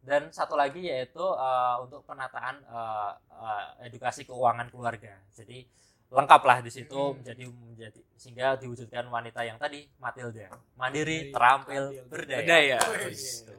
Dan 0.00 0.32
satu 0.32 0.56
lagi 0.56 0.88
yaitu 0.88 1.20
eh, 1.20 1.76
untuk 1.80 2.02
penataan 2.04 2.56
eh, 2.62 3.12
eh, 3.30 3.64
edukasi 3.86 4.24
keuangan 4.24 4.72
keluarga. 4.72 5.12
Jadi 5.30 5.68
lengkaplah 6.10 6.58
di 6.58 6.72
situ 6.74 6.90
Hmm. 6.98 7.22
menjadi 7.22 7.44
menjadi 7.46 8.00
sehingga 8.18 8.58
diwujudkan 8.58 9.06
wanita 9.06 9.46
yang 9.46 9.54
tadi 9.56 9.86
Matilda, 9.96 10.50
mandiri, 10.74 10.74
Mandiri, 10.74 11.18
terampil, 11.30 11.82
terampil, 11.94 12.04
berdaya. 12.10 12.40
berdaya. 12.42 12.78
Gitu. 13.14 13.54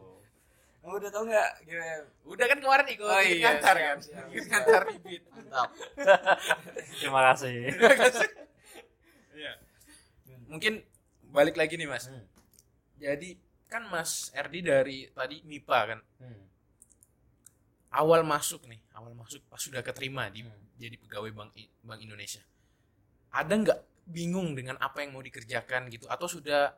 Kamu 0.81 0.97
udah 0.97 1.11
tahu 1.13 1.23
nggak 1.29 1.49
GBM? 1.63 2.03
Udah 2.25 2.45
kan 2.49 2.57
kemarin 2.57 2.87
ikut 2.89 3.05
Oh, 3.05 3.21
iya, 3.21 3.37
ngantar 3.45 3.75
kan. 3.77 3.97
Ikut 4.33 4.47
ngantar 4.49 4.81
bibit. 4.89 5.21
Mantap. 5.29 5.69
Terima 6.99 7.21
kasih. 7.31 7.55
Iya. 9.31 9.53
Mungkin 10.51 10.83
balik 11.31 11.55
lagi 11.55 11.79
nih 11.79 11.87
Mas. 11.87 12.11
Hmm. 12.11 12.25
Jadi 12.99 13.39
kan 13.71 13.87
Mas 13.87 14.27
Erdi 14.35 14.59
dari 14.59 15.07
tadi 15.15 15.39
MIPA 15.47 15.79
kan. 15.95 15.99
Hmm. 16.19 16.43
Awal 17.91 18.27
masuk 18.27 18.67
nih, 18.67 18.83
awal 18.91 19.15
masuk 19.15 19.39
pas 19.47 19.59
sudah 19.59 19.79
keterima 19.79 20.27
di 20.27 20.43
Hmm. 20.43 20.51
jadi 20.75 20.99
pegawai 20.99 21.31
Bank 21.31 21.55
Bank 21.87 21.99
Indonesia. 22.03 22.43
Ada 23.31 23.53
nggak 23.55 23.79
bingung 24.11 24.51
dengan 24.59 24.75
apa 24.83 24.99
yang 24.99 25.15
mau 25.15 25.23
dikerjakan 25.23 25.87
gitu 25.87 26.11
atau 26.11 26.27
sudah 26.27 26.75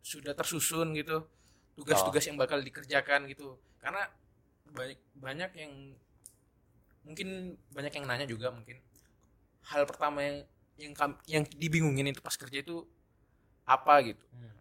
sudah 0.00 0.32
tersusun 0.32 0.96
gitu 0.96 1.28
tugas-tugas 1.76 2.24
yang 2.24 2.40
bakal 2.40 2.56
dikerjakan 2.64 3.28
gitu. 3.28 3.60
Karena 3.76 4.08
banyak 4.72 5.00
banyak 5.20 5.50
yang 5.52 5.72
mungkin 7.04 7.60
banyak 7.76 7.92
yang 7.92 8.04
nanya 8.08 8.26
juga 8.26 8.48
mungkin 8.50 8.80
hal 9.68 9.84
pertama 9.84 10.24
yang 10.24 10.36
yang 10.80 10.92
yang 11.28 11.44
dibingungin 11.44 12.08
itu 12.08 12.24
pas 12.24 12.36
kerja 12.36 12.64
itu 12.64 12.88
apa 13.68 14.00
gitu. 14.04 14.24
Hmm. 14.32 14.56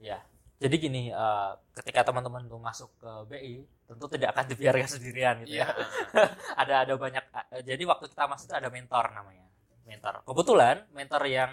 Ya, 0.00 0.20
jadi 0.64 0.76
gini, 0.80 1.02
eh, 1.12 1.50
ketika 1.76 2.08
teman-teman 2.08 2.48
tuh 2.48 2.56
masuk 2.56 2.90
ke 2.96 3.10
BI, 3.28 3.54
tentu 3.84 4.04
tidak 4.08 4.32
akan 4.32 4.44
dibiarkan 4.48 4.88
sendirian 4.88 5.34
gitu 5.44 5.60
ya. 5.60 5.68
Iya. 5.68 5.68
ada 6.64 6.74
ada 6.88 6.94
banyak. 6.96 7.24
eh, 7.52 7.62
jadi 7.68 7.82
waktu 7.84 8.08
kita 8.08 8.24
masuk 8.24 8.48
itu 8.48 8.56
ada 8.56 8.68
mentor 8.72 9.04
namanya, 9.12 9.44
mentor. 9.84 10.24
Kebetulan 10.24 10.88
mentor 10.96 11.22
yang 11.28 11.50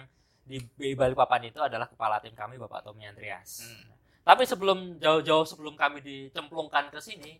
di 0.48 0.64
BI 0.64 0.96
Balikpapan 0.96 1.52
itu 1.52 1.60
adalah 1.60 1.86
kepala 1.86 2.18
tim 2.24 2.32
kami 2.32 2.56
Bapak 2.56 2.88
Tommy 2.88 3.04
Andreas. 3.04 3.68
Hmm. 3.68 3.92
Tapi 4.24 4.48
sebelum 4.48 4.96
jauh-jauh 4.96 5.44
sebelum 5.44 5.76
kami 5.76 6.00
dicemplungkan 6.00 6.88
ke 6.88 6.98
sini, 6.98 7.36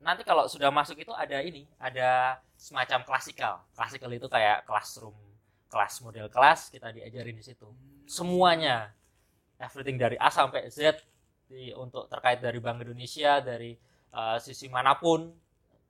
nanti 0.00 0.24
kalau 0.24 0.48
sudah 0.48 0.72
masuk 0.72 0.98
itu 0.98 1.12
ada 1.14 1.38
ini, 1.44 1.68
ada 1.76 2.38
semacam 2.56 3.04
klasikal. 3.04 3.62
Klasikal 3.74 4.10
itu 4.14 4.26
kayak 4.30 4.62
classroom, 4.64 5.14
kelas 5.74 5.94
model 6.06 6.30
kelas 6.30 6.70
kita 6.70 6.94
diajarin 6.94 7.34
di 7.34 7.42
situ 7.42 7.66
semuanya 8.06 8.94
everything 9.60 9.96
dari 10.00 10.16
A 10.18 10.28
sampai 10.30 10.66
Z 10.70 11.00
di, 11.46 11.70
untuk 11.76 12.08
terkait 12.10 12.40
dari 12.40 12.58
Bank 12.58 12.82
Indonesia 12.82 13.38
dari 13.38 13.76
uh, 14.14 14.38
sisi 14.40 14.66
mana 14.66 14.96
pun 14.96 15.30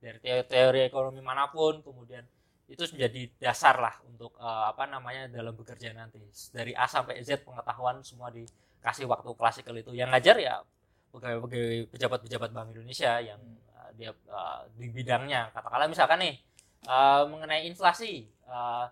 dari 0.00 0.20
teori, 0.20 0.44
teori 0.44 0.80
ekonomi 0.84 1.24
mana 1.24 1.48
pun 1.48 1.80
kemudian 1.80 2.24
itu 2.64 2.84
menjadi 2.96 3.28
dasar 3.40 3.76
lah 3.76 3.94
untuk 4.08 4.36
uh, 4.40 4.72
apa 4.72 4.88
namanya 4.88 5.28
dalam 5.28 5.52
bekerja 5.52 5.92
nanti. 5.92 6.20
Dari 6.52 6.72
A 6.72 6.88
sampai 6.88 7.20
Z 7.20 7.44
pengetahuan 7.44 8.00
semua 8.00 8.32
dikasih 8.32 9.04
waktu 9.08 9.30
klasikal 9.36 9.76
itu. 9.76 9.92
Yang 9.92 10.08
ngajar 10.16 10.36
ya 10.40 10.54
pegawai-pegawai 11.12 11.92
pejabat-pejabat 11.92 12.50
Bank 12.50 12.68
Indonesia 12.72 13.20
yang 13.20 13.40
uh, 13.76 13.90
dia 13.96 14.12
uh, 14.28 14.64
di 14.76 14.88
bidangnya. 14.88 15.52
Katakanlah 15.52 15.88
misalkan 15.88 16.18
nih 16.24 16.34
uh, 16.88 17.28
mengenai 17.28 17.68
inflasi 17.68 18.28
uh, 18.48 18.88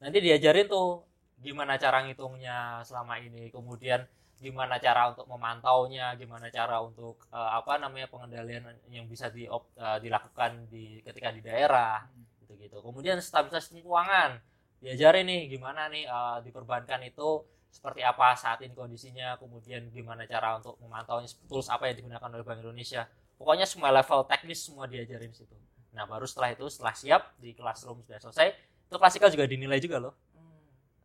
nanti 0.00 0.18
diajarin 0.20 0.68
tuh 0.68 1.11
gimana 1.42 1.74
cara 1.76 2.06
ngitungnya 2.06 2.86
selama 2.86 3.18
ini 3.18 3.50
kemudian 3.50 4.06
gimana 4.38 4.78
cara 4.82 5.10
untuk 5.14 5.26
memantaunya 5.26 6.14
gimana 6.18 6.50
cara 6.50 6.82
untuk 6.82 7.26
eh, 7.30 7.50
apa 7.58 7.78
namanya 7.78 8.06
pengendalian 8.10 8.64
yang 8.90 9.06
bisa 9.10 9.30
di, 9.30 9.46
eh, 9.46 9.98
dilakukan 10.02 10.70
di 10.70 11.02
ketika 11.02 11.30
di 11.34 11.42
daerah 11.42 12.02
gitu 12.42 12.54
gitu 12.58 12.76
kemudian 12.82 13.18
stabilitas 13.22 13.70
keuangan 13.70 14.38
diajarin 14.82 15.26
nih 15.26 15.42
gimana 15.50 15.90
nih 15.90 16.06
eh, 16.06 16.38
di 16.42 16.50
perbankan 16.50 17.02
itu 17.06 17.42
seperti 17.72 18.04
apa 18.04 18.36
saat 18.36 18.60
ini 18.60 18.76
kondisinya 18.76 19.40
kemudian 19.40 19.88
gimana 19.88 20.28
cara 20.28 20.60
untuk 20.60 20.76
memantaunya 20.82 21.26
tools 21.48 21.72
apa 21.72 21.88
yang 21.88 22.04
digunakan 22.04 22.28
oleh 22.28 22.44
Bank 22.44 22.60
Indonesia. 22.60 23.08
Pokoknya 23.40 23.64
semua 23.64 23.88
level 23.88 24.28
teknis 24.28 24.60
semua 24.60 24.84
diajarin 24.84 25.32
di 25.32 25.40
situ. 25.40 25.56
Nah 25.96 26.04
baru 26.04 26.28
setelah 26.28 26.52
itu 26.52 26.68
setelah 26.68 26.92
siap 26.92 27.32
di 27.40 27.56
classroom 27.56 28.04
sudah 28.04 28.20
selesai 28.20 28.52
itu 28.92 29.00
klasikal 29.00 29.32
juga 29.32 29.48
dinilai 29.48 29.80
juga 29.80 29.96
loh 29.96 30.12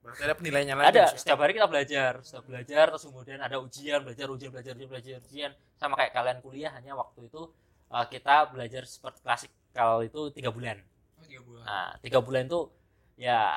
Berarti 0.08 0.24
ada 0.24 0.36
penilaiannya 0.40 0.76
lagi. 0.80 0.88
ada 0.96 1.04
setiap 1.12 1.38
hari 1.44 1.52
kita 1.52 1.68
belajar 1.68 2.12
setiap 2.24 2.44
belajar 2.48 2.84
terus 2.96 3.04
kemudian 3.04 3.40
ada 3.44 3.60
ujian 3.60 4.00
belajar 4.02 4.28
ujian 4.32 4.50
belajar 4.56 4.72
ujian 4.74 4.88
belajar 4.88 5.20
ujian. 5.28 5.52
Sama 5.76 6.00
kayak 6.00 6.16
kalian 6.16 6.40
kuliah 6.40 6.72
hanya 6.72 6.96
waktu 6.96 7.28
itu 7.28 7.52
uh, 7.92 8.06
kita 8.08 8.48
belajar 8.50 8.88
seperti 8.88 9.20
klasik. 9.20 9.52
Kalau 9.76 10.00
itu 10.02 10.32
tiga 10.32 10.48
bulan. 10.50 10.80
Oh, 11.20 11.24
tiga 11.28 11.42
bulan. 11.44 11.64
nah 11.68 11.90
tiga 12.00 12.20
bulan 12.24 12.48
itu 12.48 12.72
ya 13.20 13.52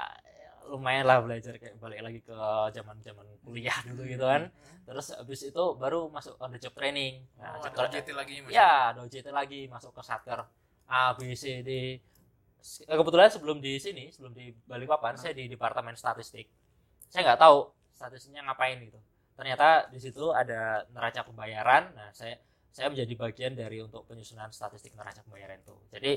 lumayan 0.70 1.02
lah 1.02 1.18
belajar 1.18 1.54
kayak 1.58 1.78
balik 1.78 1.98
lagi 1.98 2.20
ke 2.22 2.36
zaman 2.70 2.98
zaman 3.00 3.26
kuliah 3.42 3.78
dulu 3.88 4.02
gitu 4.04 4.26
kan. 4.26 4.50
Terus 4.86 5.06
habis 5.14 5.40
itu 5.46 5.64
baru 5.78 6.10
masuk 6.10 6.34
on 6.42 6.50
the 6.50 6.58
job 6.58 6.74
training. 6.74 7.22
Nah, 7.38 7.58
Oh, 7.58 7.64
ada 7.64 7.86
OJT 7.86 8.10
lagi 8.10 8.42
Mas. 8.42 8.50
ya 8.50 8.90
ada 8.90 9.00
OJT 9.06 9.28
lagi 9.30 9.70
masuk 9.70 9.94
ke 9.94 10.02
satker 10.02 10.42
A 10.90 11.14
B 11.14 11.30
C 11.32 11.62
D 11.62 11.70
kebetulan 12.86 13.28
sebelum 13.32 13.58
di 13.58 13.80
sini 13.80 14.12
sebelum 14.12 14.32
di 14.36 14.52
Balikpapan 14.66 15.16
saya 15.16 15.32
di 15.34 15.48
departemen 15.48 15.96
statistik. 15.96 16.46
Saya 17.10 17.32
nggak 17.32 17.40
tahu 17.40 17.68
statistiknya 17.96 18.46
ngapain 18.46 18.78
gitu. 18.80 19.00
Ternyata 19.34 19.88
di 19.88 19.98
situ 19.98 20.30
ada 20.30 20.84
neraca 20.92 21.24
pembayaran. 21.24 21.96
Nah 21.96 22.08
saya 22.12 22.36
saya 22.70 22.86
menjadi 22.86 23.12
bagian 23.18 23.52
dari 23.58 23.82
untuk 23.82 24.06
penyusunan 24.06 24.52
statistik 24.54 24.94
neraca 24.94 25.26
pembayaran 25.26 25.58
itu. 25.58 25.74
Jadi 25.90 26.12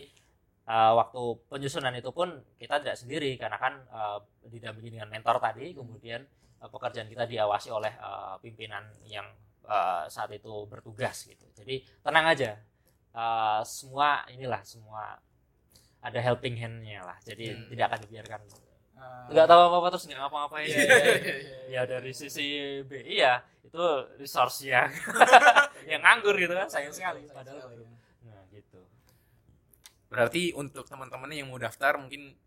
uh, 0.69 0.93
waktu 1.01 1.21
penyusunan 1.49 1.93
itu 1.97 2.13
pun 2.13 2.29
kita 2.62 2.79
tidak 2.84 2.95
sendiri 2.99 3.36
karena 3.36 3.58
kan 3.58 3.73
uh, 3.89 4.19
didampingi 4.47 4.99
dengan 4.99 5.10
mentor 5.10 5.41
tadi 5.41 5.73
kemudian 5.73 6.21
uh, 6.62 6.69
pekerjaan 6.69 7.10
kita 7.10 7.25
diawasi 7.25 7.73
oleh 7.73 7.93
uh, 7.97 8.38
pimpinan 8.38 8.86
yang 9.10 9.25
uh, 9.65 10.06
saat 10.08 10.29
itu 10.32 10.69
bertugas 10.69 11.25
gitu. 11.25 11.47
Jadi 11.58 11.84
tenang 12.03 12.27
aja. 12.29 12.60
Uh, 13.13 13.62
semua 13.62 14.25
inilah 14.34 14.65
semua 14.65 15.21
ada 16.03 16.19
helping 16.19 16.55
hand-nya 16.55 17.01
lah 17.01 17.17
jadi 17.21 17.55
Hmm. 17.55 17.67
tidak 17.69 17.85
akan 17.87 17.99
dibiarkan 18.01 18.41
Ah. 18.93 19.25
nggak 19.27 19.47
tahu 19.47 19.61
apa 19.63 19.75
apa 19.79 19.87
terus 19.89 20.05
nggak 20.05 20.19
ngapa-ngapain 20.21 20.63
Iya, 20.63 20.75
ya, 20.75 20.83
iya, 20.85 20.95
iya, 20.95 21.35
iya. 21.35 21.55
ya 21.67 21.81
dari 21.83 22.11
sisi 22.11 22.45
BI 22.83 23.15
ya 23.17 23.33
itu 23.61 23.83
resource 24.15 24.63
yang 24.63 24.87
yang 25.91 25.99
nganggur 25.99 26.35
gitu 26.35 26.51
kan 26.51 26.67
sayang 26.67 26.91
sekali 26.91 27.25
padahal 27.27 27.67
nah 28.23 28.43
gitu 28.47 28.79
Berarti 30.07 30.53
untuk 30.53 30.85
teman-teman 30.85 31.25
yang 31.31 31.49
mau 31.49 31.57
daftar 31.57 31.97
mungkin 31.97 32.37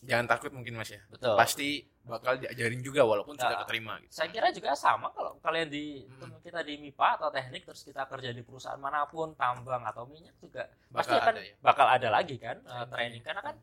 jangan 0.00 0.26
takut 0.28 0.50
mungkin 0.50 0.76
Mas 0.76 0.90
ya. 0.90 1.02
betul 1.08 1.34
Pasti 1.34 1.82
bakal 2.04 2.34
diajarin 2.34 2.80
juga 2.80 3.02
walaupun 3.02 3.32
sudah 3.32 3.52
Nah. 3.52 3.62
keterima 3.62 3.94
gitu. 3.98 4.10
saya 4.12 4.28
kira 4.28 4.50
juga 4.50 4.74
sama 4.74 5.08
kalau 5.10 5.38
kalian 5.38 5.68
di 5.68 6.02
Hmm. 6.02 6.34
kita 6.40 6.60
di 6.60 6.74
MIPA 6.76 7.08
atau 7.16 7.28
teknik 7.28 7.62
terus 7.62 7.82
kita 7.82 8.02
kerja 8.04 8.30
di 8.30 8.40
perusahaan 8.40 8.76
mana 8.76 9.06
pun 9.06 9.32
tambang 9.32 9.82
atau 9.82 10.02
minyak 10.04 10.34
juga 10.36 10.66
pasti 10.88 11.10
Bakal 11.10 11.22
akan 11.22 11.32
ada 11.32 11.40
ya. 11.40 11.54
bakal 11.60 11.86
ada 11.88 12.08
lagi 12.08 12.36
kan 12.36 12.58
uh, 12.64 12.84
training 12.86 13.22
karena 13.22 13.38
kan 13.40 13.54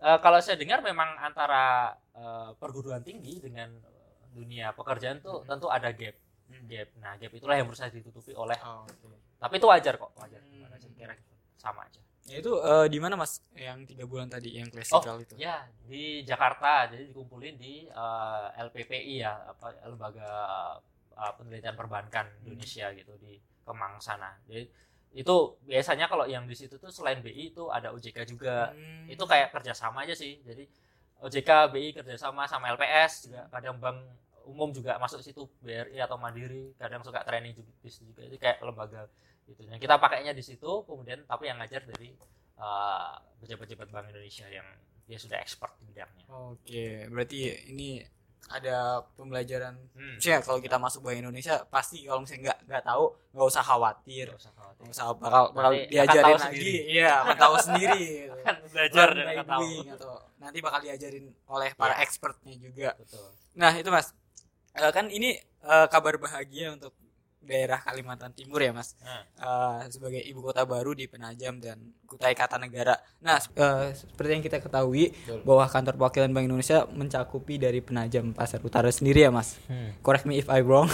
uh, 0.00 0.18
kalau 0.18 0.38
saya 0.38 0.56
dengar 0.56 0.80
memang 0.80 1.12
antara 1.18 1.92
uh, 2.12 2.50
perguruan 2.54 3.00
tinggi 3.00 3.36
dengan 3.38 3.68
dunia 4.30 4.72
pekerjaan 4.72 5.20
tuh 5.20 5.40
Hmm. 5.40 5.48
tentu 5.50 5.68
ada 5.68 5.90
gap 5.90 6.16
gap 6.64 6.88
nah 6.96 7.12
gap 7.14 7.30
itulah 7.30 7.52
yang 7.54 7.66
berusaha 7.66 7.88
ditutupi 7.88 8.32
oleh 8.32 8.56
Oh, 8.58 8.88
tapi 9.38 9.54
itu 9.56 9.66
wajar 9.66 9.94
kok 9.94 10.12
wajar 10.14 10.40
Hmm. 10.40 10.56
Kira 10.96 11.14
sama 11.54 11.84
aja 11.84 12.00
Ya, 12.28 12.44
itu 12.44 12.52
eh, 12.60 12.86
di 12.92 12.98
mana 13.00 13.16
mas? 13.16 13.40
Yang 13.56 13.96
tiga 13.96 14.04
bulan 14.04 14.28
tadi 14.28 14.52
yang 14.52 14.68
klasikal 14.68 15.16
itu. 15.16 15.34
ya 15.40 15.64
di 15.88 16.20
Jakarta. 16.22 16.92
Jadi 16.92 17.08
dikumpulin 17.08 17.56
di 17.56 17.88
uh, 17.88 18.52
LPPI 18.68 19.24
ya 19.24 19.32
apa 19.48 19.72
lembaga 19.88 20.30
uh, 21.16 21.32
penelitian 21.40 21.74
perbankan 21.74 22.28
Indonesia 22.44 22.92
gitu 22.92 23.16
di 23.16 23.40
Kemang 23.64 23.96
sana. 24.00 24.36
Jadi 24.44 24.68
itu 25.16 25.36
biasanya 25.64 26.04
kalau 26.04 26.28
yang 26.28 26.44
di 26.44 26.52
situ 26.52 26.76
tuh 26.76 26.92
selain 26.92 27.24
BI 27.24 27.56
itu 27.56 27.72
ada 27.72 27.96
OJK 27.96 28.28
juga. 28.28 28.76
Hmm. 28.76 29.08
itu 29.08 29.24
kayak 29.24 29.48
kerjasama 29.56 30.04
aja 30.04 30.12
sih. 30.12 30.44
Jadi 30.44 30.68
OJK 31.24 31.72
BI 31.72 31.96
kerjasama 31.96 32.44
sama 32.44 32.68
LPS 32.76 33.32
juga. 33.32 33.48
Kadang 33.48 33.80
bank 33.80 33.98
umum 34.48 34.72
juga 34.72 34.96
masuk 35.00 35.24
situ 35.24 35.48
BRI 35.64 35.96
atau 36.00 36.20
Mandiri. 36.20 36.76
Kadang 36.76 37.00
suka 37.00 37.24
training 37.24 37.56
juga 37.56 37.72
di 37.80 37.88
situ 37.88 38.04
juga. 38.12 38.22
Itu 38.28 38.36
kayak 38.36 38.60
lembaga 38.60 39.08
gitu 39.48 39.64
yang 39.64 39.80
kita 39.80 39.96
pakainya 39.96 40.36
di 40.36 40.44
situ 40.44 40.84
kemudian 40.84 41.24
tapi 41.24 41.48
yang 41.48 41.56
ngajar 41.56 41.82
dari 41.88 42.12
uh, 42.60 43.16
pejabat-pejabat 43.40 43.88
Bank 43.88 44.06
Indonesia 44.12 44.44
yang 44.46 44.66
dia 45.08 45.16
sudah 45.16 45.40
expert 45.40 45.72
di 45.80 45.88
bidangnya 45.88 46.24
Oke, 46.28 47.08
berarti 47.08 47.72
ini 47.72 48.04
ada 48.48 49.04
pembelajaran. 49.12 49.76
hmm. 49.92 50.16
Kalau 50.20 50.56
kita 50.60 50.80
masuk 50.80 51.04
Bank 51.04 51.20
Indonesia 51.20 51.64
pasti 51.68 52.04
kalau 52.04 52.24
misalnya 52.24 52.52
nggak 52.52 52.58
nggak 52.64 52.82
tahu 52.84 53.04
nggak 53.34 53.48
usah 53.48 53.64
khawatir, 53.64 54.26
Nggak 54.28 54.40
usah 54.40 54.52
khawatir. 54.56 54.80
nggak 54.84 54.94
usah 54.94 55.04
bakal 55.16 55.44
bakal 55.52 55.72
Nanti 55.74 55.88
diajarin 55.92 56.32
lagi. 56.32 56.44
sendiri. 56.44 56.72
Iya, 56.88 57.10
akan 57.18 57.36
tahu 57.36 57.54
sendiri. 57.60 58.02
gitu. 58.24 58.68
belajar 58.72 59.08
dan 59.12 59.26
akan 59.28 59.46
tahu 59.48 59.68
atau 59.92 60.12
nanti 60.38 60.58
bakal 60.62 60.80
diajarin 60.80 61.24
oleh 61.44 61.70
para 61.74 61.94
Iya. 61.96 62.02
expertnya 62.04 62.54
juga. 62.56 62.90
betul 62.96 63.28
Nah 63.52 63.72
itu 63.74 63.88
mas, 63.88 64.08
Eh, 64.78 64.92
kan 64.94 65.10
ini 65.10 65.34
eh, 65.42 65.86
kabar 65.90 66.14
bahagia 66.16 66.70
untuk 66.70 66.94
daerah 67.48 67.80
Kalimantan 67.80 68.36
Timur 68.36 68.60
ya 68.60 68.76
mas, 68.76 68.94
Nah. 69.00 69.24
Eh, 69.40 69.88
sebagai 69.88 70.20
ibu 70.20 70.44
kota 70.44 70.68
baru 70.68 70.92
di 70.92 71.08
Penajam 71.08 71.56
dan 71.58 71.80
Kutai 72.04 72.36
Kartanegara. 72.36 73.00
Nah 73.24 73.40
eh, 73.40 73.96
seperti 73.96 74.30
yang 74.36 74.44
kita 74.44 74.60
ketahui 74.60 75.16
Betul. 75.16 75.40
bahwa 75.48 75.64
kantor 75.64 75.94
perwakilan 75.96 76.30
Bank 76.36 76.44
Indonesia 76.44 76.84
mencakupi 76.92 77.56
dari 77.56 77.80
Penajam 77.80 78.36
Pasar 78.36 78.60
Utara 78.60 78.92
sendiri 78.92 79.24
ya 79.24 79.32
mas. 79.32 79.56
hmm. 79.66 80.04
Correct 80.04 80.28
me 80.28 80.36
if 80.36 80.52
I 80.52 80.60
wrong. 80.60 80.92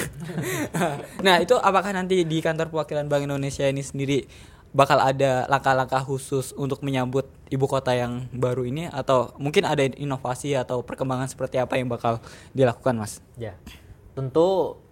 nah 1.26 1.42
itu 1.42 1.58
apakah 1.58 1.90
nanti 1.90 2.22
di 2.22 2.38
kantor 2.38 2.70
perwakilan 2.70 3.10
Bank 3.10 3.26
Indonesia 3.26 3.66
ini 3.66 3.82
sendiri 3.82 4.22
bakal 4.74 4.98
ada 4.98 5.46
langkah-langkah 5.46 6.02
khusus 6.02 6.50
untuk 6.58 6.82
menyambut 6.82 7.30
ibu 7.46 7.66
kota 7.70 7.94
yang 7.94 8.26
baru 8.34 8.66
ini 8.66 8.90
atau 8.90 9.30
mungkin 9.38 9.62
ada 9.62 9.86
inovasi 9.86 10.58
atau 10.58 10.82
perkembangan 10.82 11.30
seperti 11.30 11.62
apa 11.62 11.78
yang 11.78 11.86
bakal 11.86 12.18
dilakukan 12.50 12.98
mas? 12.98 13.22
Ya, 13.38 13.54
tentu 14.18 14.82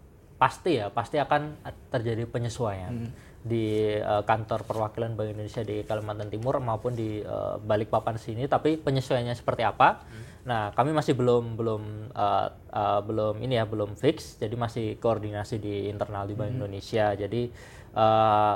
pasti 0.42 0.82
ya, 0.82 0.90
pasti 0.90 1.22
akan 1.22 1.62
terjadi 1.86 2.26
penyesuaian 2.26 3.14
di 3.42 3.94
eh, 3.94 4.22
kantor 4.26 4.66
perwakilan 4.66 5.14
Bank 5.14 5.38
Indonesia 5.38 5.62
di 5.62 5.86
Kalimantan 5.86 6.30
Timur 6.30 6.58
maupun 6.58 6.98
di 6.98 7.22
eh, 7.22 7.54
Balikpapan 7.62 8.18
sini. 8.18 8.50
Tapi 8.50 8.74
penyesuaiannya 8.78 9.38
seperti 9.38 9.62
apa? 9.62 10.02
Nah, 10.42 10.74
kami 10.74 10.90
masih 10.90 11.14
belum 11.14 11.54
belum 11.54 11.82
eh, 12.10 12.48
eh, 12.74 13.00
belum 13.06 13.38
ini 13.38 13.54
ya, 13.54 13.66
belum 13.70 13.94
fix. 13.94 14.38
Jadi 14.42 14.54
masih 14.58 14.86
koordinasi 14.98 15.62
di 15.62 15.86
internal 15.86 16.26
di 16.26 16.34
Bank 16.34 16.58
Indonesia. 16.58 17.14
Jadi 17.14 17.42
eh, 17.94 18.54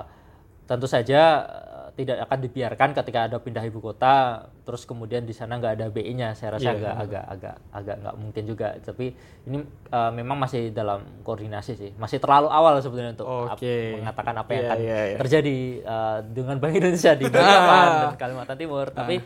tentu 0.67 0.85
saja 0.85 1.21
eh, 1.47 1.65
tidak 1.97 2.21
akan 2.23 2.39
dibiarkan 2.43 2.91
ketika 2.93 3.25
ada 3.25 3.39
pindah 3.39 3.65
ibu 3.65 3.81
kota 3.81 4.45
terus 4.63 4.83
kemudian 4.83 5.23
di 5.23 5.31
sana 5.31 5.57
nggak 5.57 5.75
ada 5.75 5.87
BI-nya 5.89 6.35
saya 6.35 6.55
rasa 6.55 6.69
Iya, 6.69 6.77
agak 6.77 6.95
agak 6.99 7.25
agak 7.27 7.55
agak 7.73 7.97
nggak 8.03 8.17
mungkin 8.17 8.43
juga. 8.45 8.69
Tapi 8.77 9.07
ini 9.47 9.59
eh, 9.65 10.11
memang 10.13 10.37
masih 10.37 10.69
dalam 10.71 11.01
koordinasi 11.23 11.73
sih. 11.73 11.91
Masih 11.95 12.19
terlalu 12.19 12.51
awal 12.51 12.77
sebetulnya 12.79 13.15
untuk 13.15 13.25
ap- 13.25 13.57
Oke. 13.57 13.97
mengatakan 13.97 14.35
apa 14.35 14.51
yang 14.51 14.61
Iya, 14.61 14.69
akan 14.69 14.79
iya, 14.83 15.01
iya. 15.07 15.17
terjadi 15.17 15.57
eh, 15.81 16.19
dengan 16.29 16.57
Bank 16.59 16.75
Indonesia 16.75 17.13
di 17.13 17.25
Balikpapan 17.33 17.87
dan 17.87 18.15
Kalimantan 18.17 18.57
Timur. 18.57 18.87
Tapi 18.91 19.17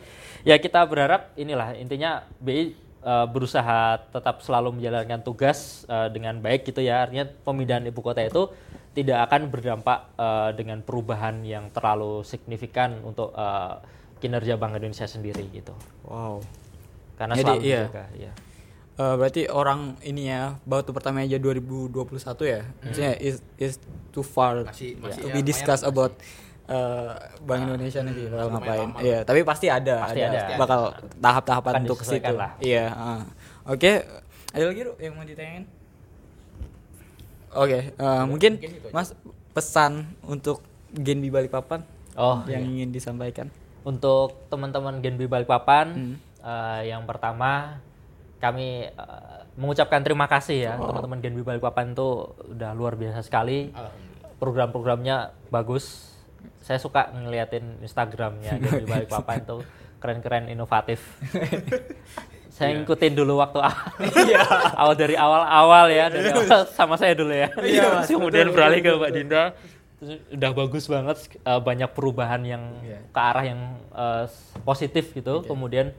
ya 0.41 0.55
kita 0.55 0.79
berharap 0.83 1.33
inilah 1.35 1.73
intinya 1.73 2.11
BI 2.37 2.71
eh, 3.01 3.25
berusaha 3.27 3.81
tetap 4.07 4.39
selalu 4.39 4.77
menjalankan 4.77 5.19
tugas 5.19 5.83
eh, 5.85 6.07
dengan 6.07 6.37
baik 6.37 6.63
gitu 6.63 6.79
ya. 6.79 7.03
Artinya 7.03 7.25
pemindahan 7.41 7.83
ibu 7.83 7.99
kota 7.99 8.21
itu 8.21 8.47
tidak 8.91 9.23
akan 9.23 9.47
berdampak 9.47 9.99
eh, 10.13 10.49
dengan 10.53 10.79
perubahan 10.79 11.41
yang 11.41 11.69
terlalu 11.69 12.21
signifikan 12.21 12.99
untuk 13.01 13.31
eh, 13.31 13.73
kinerja 14.17 14.55
Bank 14.55 14.75
Indonesia 14.75 15.05
sendiri 15.05 15.47
gitu 15.49 15.73
Wow. 16.03 16.43
karena 17.15 17.33
Jadi, 17.33 17.43
selalu 17.43 17.61
iya. 17.63 17.81
menjaga, 17.81 18.05
ya. 18.13 18.31
Eh, 18.93 19.15
berarti 19.15 19.41
orang 19.47 19.79
ini 20.01 20.27
ya 20.27 20.59
batu 20.61 20.91
pertama 20.91 21.19
aja 21.19 21.35
2021 21.35 21.95
ya. 22.43 22.61
Maksudnya 22.81 23.13
is 23.17 23.39
is 23.55 23.79
too 24.09 24.21
far 24.21 24.61
Masih- 24.63 24.93
to 24.95 25.07
masih 25.07 25.21
be 25.25 25.39
ya, 25.39 25.45
discussed 25.45 25.81
lumayan 25.81 25.95
about 25.97 26.13
eh, 26.67 27.11
Bank 27.41 27.61
Indonesia 27.65 27.99
nanti 28.01 28.21
bakal 28.27 28.47
ngapain. 28.49 28.87
Iya, 28.99 29.19
tapi 29.23 29.39
pasti 29.41 29.67
ada 29.67 29.95
Pasti 30.05 30.21
ada, 30.21 30.39
ada. 30.45 30.55
bakal 30.55 30.79
tahap-tahapan 31.17 31.73
untuk 31.81 31.99
situ. 32.01 32.33
lah. 32.33 32.51
Iya, 32.59 32.85
ah. 32.89 33.21
Oke, 33.65 34.03
ada 34.51 34.65
lagi 34.65 34.81
Ru, 34.81 34.93
yang 34.97 35.15
mau 35.15 35.23
ditanyain? 35.23 35.65
Oke, 37.53 37.91
eh, 37.91 38.23
mungkin 38.23 38.55
mungkin 38.55 38.71
itu 38.71 38.87
aja. 38.87 38.95
Mas 38.95 39.09
pesan 39.51 39.91
untuk 40.23 40.63
Genbi 40.89 41.27
Balikpapan 41.27 41.83
oh 42.13 42.43
yang 42.45 42.63
ingin 42.63 42.89
disampaikan. 42.89 43.51
untuk 43.81 44.47
teman-teman 44.47 44.99
Genbi 44.99 45.25
Balikpapan 45.25 45.87
Hmm. 45.91 46.15
eh, 46.39 46.81
yang 46.87 47.03
pertama 47.03 47.81
kami 48.37 48.87
eh, 48.87 49.39
mengucapkan 49.53 49.99
terima 49.99 50.25
kasih 50.25 50.57
ya. 50.63 50.73
Teman-teman 50.77 51.19
Genbi 51.19 51.41
Balikpapan 51.41 51.91
itu 51.91 52.09
udah 52.47 52.71
luar 52.71 52.95
biasa 52.95 53.19
sekali. 53.21 53.73
Program-programnya 54.37 55.17
bagus. 55.49 56.09
Saya 56.61 56.77
suka 56.77 57.11
ngeliatin 57.11 57.77
Instagramnya 57.79 58.57
Genbi 58.57 58.87
Balikpapan 58.91 59.43
tuh. 59.43 59.61
Keren-keren 59.99 60.49
inovatif 60.49 60.97
saya 62.51 62.75
ngikutin 62.75 63.13
dulu 63.15 63.39
waktu 63.39 63.63
awal, 63.63 63.87
awal 64.83 64.93
dari 64.93 65.15
awal-awal 65.15 65.85
ya 65.87 66.11
dari 66.11 66.27
awal 66.29 66.67
sama 66.67 66.95
saya 66.95 67.15
dulu 67.15 67.31
ya 67.31 67.47
Iya, 67.57 67.81
Mas. 67.89 68.05
Terus 68.05 68.19
kemudian 68.19 68.45
Betul, 68.47 68.55
beralih 68.59 68.79
ke 68.79 68.85
betul, 68.85 68.99
Mbak 68.99 69.11
Dinda 69.15 69.43
Terus 69.95 70.11
udah 70.29 70.51
bagus 70.51 70.83
banget 70.85 71.17
eh, 71.31 71.61
banyak 71.61 71.89
perubahan 71.89 72.41
yang 72.43 72.63
Iya. 72.81 72.99
ke 73.07 73.19
arah 73.19 73.45
yang 73.45 73.61
eh, 73.89 74.25
positif 74.61 75.09
gitu 75.11 75.41
kemudian 75.41 75.95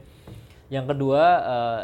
yang 0.69 0.85
kedua 0.85 1.21
eh, 1.41 1.81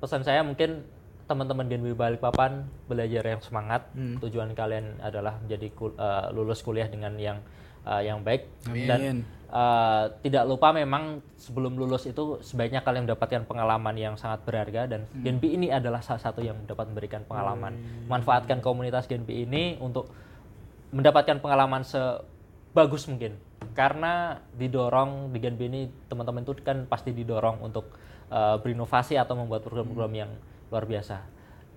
pesan 0.00 0.24
saya 0.24 0.40
mungkin 0.40 0.80
teman-teman 1.24 1.70
Genbi 1.70 1.94
Balikpapan 1.94 2.66
belajar 2.90 3.22
yang 3.22 3.38
semangat. 3.38 3.86
Hmm. 3.94 4.18
Tujuan 4.18 4.50
kalian 4.50 4.98
adalah 4.98 5.38
menjadi 5.38 5.70
kul- 5.70 5.94
eh, 5.94 6.26
lulus 6.34 6.58
kuliah 6.58 6.90
dengan 6.90 7.14
yang 7.14 7.38
eh, 7.86 8.02
yang 8.08 8.20
baik 8.20 8.48
Amin. 8.68 8.86
dan 8.88 9.00
eh, 9.48 10.04
tidak 10.24 10.44
lupa 10.46 10.72
memang 10.72 11.24
sebelum 11.36 11.76
lulus 11.76 12.04
itu 12.06 12.40
sebaiknya 12.44 12.84
kalian 12.84 13.08
mendapatkan 13.08 13.44
pengalaman 13.48 13.96
yang 13.96 14.14
sangat 14.20 14.44
berharga 14.44 14.86
dan 14.86 15.00
Hmm. 15.10 15.24
Genbi 15.24 15.56
ini 15.56 15.68
adalah 15.72 16.04
salah 16.04 16.22
satu 16.22 16.44
yang 16.44 16.56
dapat 16.68 16.92
memberikan 16.92 17.24
pengalaman. 17.24 17.74
Hmm. 17.76 18.06
Manfaatkan 18.06 18.60
komunitas 18.60 19.08
Genbi 19.08 19.42
ini 19.48 19.80
untuk 19.80 20.12
mendapatkan 20.90 21.38
pengalaman 21.38 21.86
sebagus 21.86 23.06
mungkin 23.06 23.38
karena 23.72 24.42
didorong 24.58 25.30
di 25.30 25.38
Genbi 25.38 25.70
ini 25.70 25.80
teman-teman 26.10 26.42
itu 26.42 26.52
kan 26.60 26.84
pasti 26.90 27.14
didorong 27.14 27.62
untuk 27.62 27.94
uh, 28.32 28.58
berinovasi 28.58 29.14
atau 29.14 29.38
membuat 29.38 29.62
program-program 29.62 30.12
yang 30.14 30.30
luar 30.72 30.84
biasa. 30.86 31.22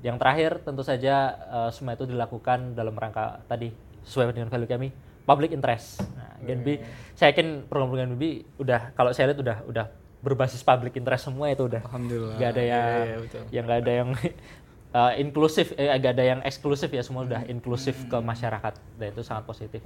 Yang 0.03 0.17
terakhir 0.19 0.51
tentu 0.65 0.83
saja 0.83 1.15
uh, 1.47 1.69
semua 1.71 1.95
itu 1.95 2.09
dilakukan 2.09 2.75
dalam 2.75 2.97
rangka 2.97 3.45
tadi 3.47 3.71
sesuai 4.03 4.35
dengan 4.35 4.51
value 4.51 4.67
kami 4.67 4.89
public 5.23 5.51
interest. 5.55 6.03
Nah, 6.13 6.35
Genbi 6.43 6.79
saya 7.15 7.31
yakin 7.31 7.67
program-program 7.67 8.15
Genbi 8.15 8.43
udah 8.59 8.91
kalau 8.93 9.15
saya 9.15 9.31
lihat 9.31 9.39
udah 9.39 9.57
udah 9.67 9.85
berbasis 10.23 10.63
public 10.63 10.95
interest 10.95 11.27
semua 11.27 11.51
itu 11.51 11.67
udah. 11.67 11.83
Alhamdulillah. 11.83 12.35
nggak 12.39 12.49
ada 12.55 12.61
Iya, 12.63 12.71
yang 12.71 12.87
iya, 13.07 13.17
betul. 13.19 13.41
yang 13.51 13.63
nggak 13.67 13.79
ada 13.83 13.91
yang 13.91 14.09
uh, 14.97 15.13
inklusif 15.19 15.67
eh 15.75 15.87
nggak 15.91 16.13
ada 16.15 16.23
yang 16.23 16.39
eksklusif 16.43 16.89
ya 16.91 17.03
semua 17.03 17.27
udah 17.27 17.41
inklusif 17.47 17.95
ke 18.07 18.17
masyarakat. 18.19 18.73
Dan 18.99 19.07
itu 19.11 19.23
sangat 19.23 19.43
positif. 19.43 19.83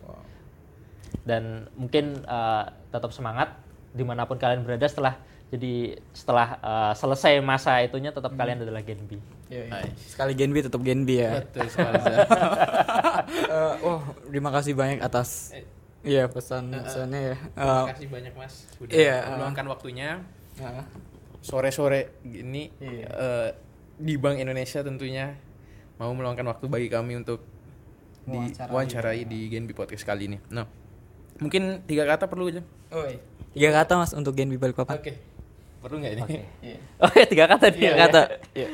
Dan 1.23 1.67
mungkin 1.75 2.21
uh, 2.27 2.67
tetap 2.91 3.11
semangat 3.11 3.55
di 3.91 4.03
mana 4.05 4.27
pun 4.27 4.37
kalian 4.37 4.61
berada 4.63 4.85
setelah 4.85 5.17
jadi 5.47 5.73
setelah 6.11 6.59
uh, 6.59 6.93
selesai 6.93 7.39
masa 7.39 7.79
itunya 7.79 8.11
tetap 8.11 8.33
kalian 8.33 8.61
adalah 8.61 8.81
Gen 8.81 8.99
B 9.03 9.15
Iya, 9.47 9.63
iya. 9.71 9.95
Sekali 9.95 10.35
Genbi 10.35 10.59
tetap 10.59 10.83
Genbi 10.83 11.23
ya. 11.23 11.39
Betul 11.39 11.71
sekali. 11.71 11.95
Eh, 13.27 13.73
oh, 13.81 13.99
terima 14.23 14.51
kasih 14.51 14.71
banyak 14.71 14.99
atas 14.99 15.51
iya 15.99 16.27
pesan 16.27 16.71
pesannya 16.71 17.31
ya. 17.31 17.35
Eh, 17.35 17.39
Terima 17.55 17.91
kasih 17.91 18.07
banyak 18.07 18.33
Mas 18.35 18.53
udah 18.77 18.91
Iya, 18.91 19.17
meluangkan 19.29 19.65
waktunya 19.67 20.09
nah, 20.57 20.83
sore-sore 21.39 22.15
gini 22.21 22.71
Iya. 22.77 23.07
eh, 23.07 23.49
di 23.97 24.15
Bank 24.15 24.37
Indonesia 24.37 24.79
tentunya 24.79 25.35
mau 25.95 26.11
meluangkan 26.11 26.43
waktu 26.45 26.65
bagi 26.67 26.87
kami 26.87 27.17
untuk 27.17 27.43
Wawancarai. 28.23 28.67
diwawancarai 28.67 29.21
di 29.23 29.39
Genbi 29.47 29.71
Podcast 29.71 30.03
kali 30.03 30.27
ini. 30.27 30.37
Nah, 30.47 30.67
mungkin 31.39 31.83
tiga 31.83 32.03
kata 32.03 32.27
perlu 32.27 32.47
aja. 32.47 32.63
oh, 32.91 33.03
iya. 33.03 33.19
Tiga 33.49 33.69
kata 33.73 33.95
Mas 33.97 34.11
untuk 34.11 34.35
Genbi 34.35 34.55
Balikpapan. 34.55 34.95
Oke. 34.95 35.15
Perlu 35.77 35.95
nggak 36.01 36.13
ini? 36.13 36.23
Iya. 36.63 36.77
oh 37.03 37.11
ya 37.13 37.25
tiga 37.25 37.45
kata 37.47 37.65
nih 37.69 37.79
Tiga 37.79 37.95
kata. 38.07 38.21
Iya. 38.53 38.69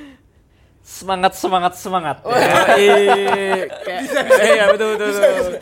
semangat 0.84 1.32
semangat 1.36 1.74
semangat 1.80 2.18
Oh, 2.28 2.36
iya. 2.76 3.64
Iya, 4.52 4.64
betul 4.76 5.00
betul. 5.00 5.12
betul. 5.16 5.54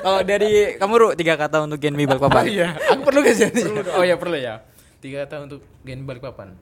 Kalau 0.00 0.20
dari 0.24 0.50
kamu 0.76 0.94
Ru, 0.96 1.08
tiga 1.12 1.36
kata 1.36 1.68
untuk 1.68 1.76
Genbi 1.76 2.08
Balikpapan. 2.08 2.44
iya, 2.48 2.68
aku 2.88 3.04
perlu 3.04 3.20
gak 3.20 3.36
sih? 3.36 3.48
oh 3.92 4.04
ya 4.04 4.16
perlu 4.16 4.36
ya. 4.40 4.64
Tiga 4.98 5.28
kata 5.28 5.44
untuk 5.44 5.60
Genbi 5.84 6.04
Balikpapan. 6.04 6.56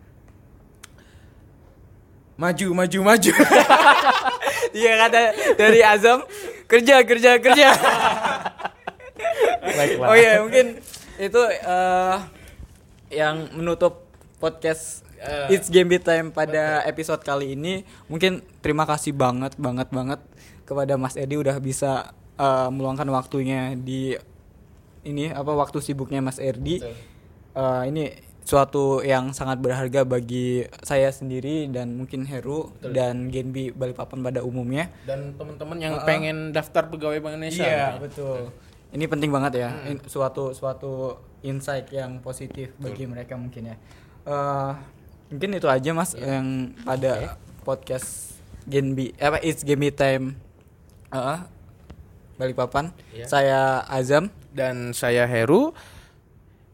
Maju, 2.37 2.69
maju, 2.75 2.99
maju. 3.01 3.33
Tiga 4.69 4.93
kata 5.07 5.19
dari 5.57 5.81
Azam 5.81 6.21
kerja 6.67 7.01
kerja 7.01 7.39
kerja. 7.39 7.69
Baiklah. 9.63 10.07
Oh 10.11 10.17
iya 10.19 10.43
mungkin 10.43 10.77
itu 11.17 11.41
eh, 11.49 12.17
yang 13.11 13.51
menutup 13.55 14.07
podcast 14.43 15.07
Eh, 15.17 15.57
It's 15.57 15.73
Game 15.73 15.89
Beat 15.89 16.05
Time 16.05 16.29
pada 16.29 16.85
episode 16.85 17.25
kali 17.25 17.57
ini. 17.57 17.83
Mungkin 18.13 18.45
terima 18.61 18.85
kasih 18.85 19.17
banget 19.17 19.57
banget 19.57 19.89
banget 19.89 20.21
kepada 20.69 21.01
Mas 21.01 21.17
Edi 21.17 21.41
udah 21.41 21.57
bisa 21.57 22.13
eh, 22.37 22.69
meluangkan 22.69 23.09
waktunya 23.09 23.73
di 23.75 24.13
ini 25.07 25.31
apa 25.33 25.57
waktu 25.57 25.81
sibuknya 25.81 26.21
Mas 26.21 26.37
Erdi. 26.37 26.85
Eh, 27.57 27.83
ini 27.89 28.13
suatu 28.47 29.03
yang 29.03 29.35
sangat 29.35 29.59
berharga 29.59 30.07
bagi 30.07 30.63
saya 30.87 31.11
sendiri 31.11 31.67
dan 31.67 31.99
mungkin 31.99 32.23
Heru 32.29 32.71
dan 32.79 33.33
Genbi 33.33 33.75
Balikpapan 33.75 34.23
pada 34.23 34.41
umumnya. 34.47 34.93
Dan 35.03 35.35
teman-teman 35.35 35.79
yang 35.83 35.95
pengen 36.07 36.55
daftar 36.55 36.87
pegawai 36.87 37.19
Bank 37.19 37.41
Indonesia. 37.41 37.67
Iya 37.67 37.87
gitu. 37.99 38.03
betul. 38.07 38.39
Ini 38.95 39.05
penting 39.11 39.35
banget 39.35 39.67
ya, 39.67 39.71
in- 39.91 40.05
suatu 40.07 40.55
suatu 40.55 41.19
insight 41.47 41.87
yang 41.95 42.19
positif 42.19 42.75
bagi 42.83 43.07
mereka 43.07 43.39
mungkin 43.39 43.71
ya. 43.73 43.77
Eh, 44.27 44.73
mungkin 45.31 45.55
itu 45.55 45.71
aja 45.71 45.91
mas 45.95 46.19
yang 46.19 46.75
pada 46.83 47.39
podcast 47.63 48.35
Genbi, 48.67 49.15
eh, 49.15 49.27
apa 49.31 49.39
It's 49.47 49.63
Genbi 49.63 49.95
Time, 49.95 50.35
eh, 51.15 51.39
Balikpapan. 52.37 52.91
Iya. 53.15 53.27
Saya 53.31 53.61
Azam 53.87 54.29
Dan 54.53 54.93
saya 54.93 55.25
Heru. 55.25 55.73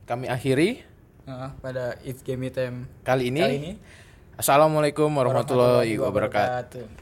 Kami 0.08 0.26
akhiri 0.26 0.82
eh, 1.28 1.48
pada 1.60 2.00
It's 2.02 2.24
Genbi 2.24 2.48
Time 2.48 2.88
kali 3.04 3.28
ini. 3.28 3.40
kali 3.44 3.56
ini. 3.60 3.72
Assalamualaikum 4.40 5.12
warahmatullahi 5.12 6.00
wabarakatuh. 6.00 6.80
wabarakatuh. 6.80 7.01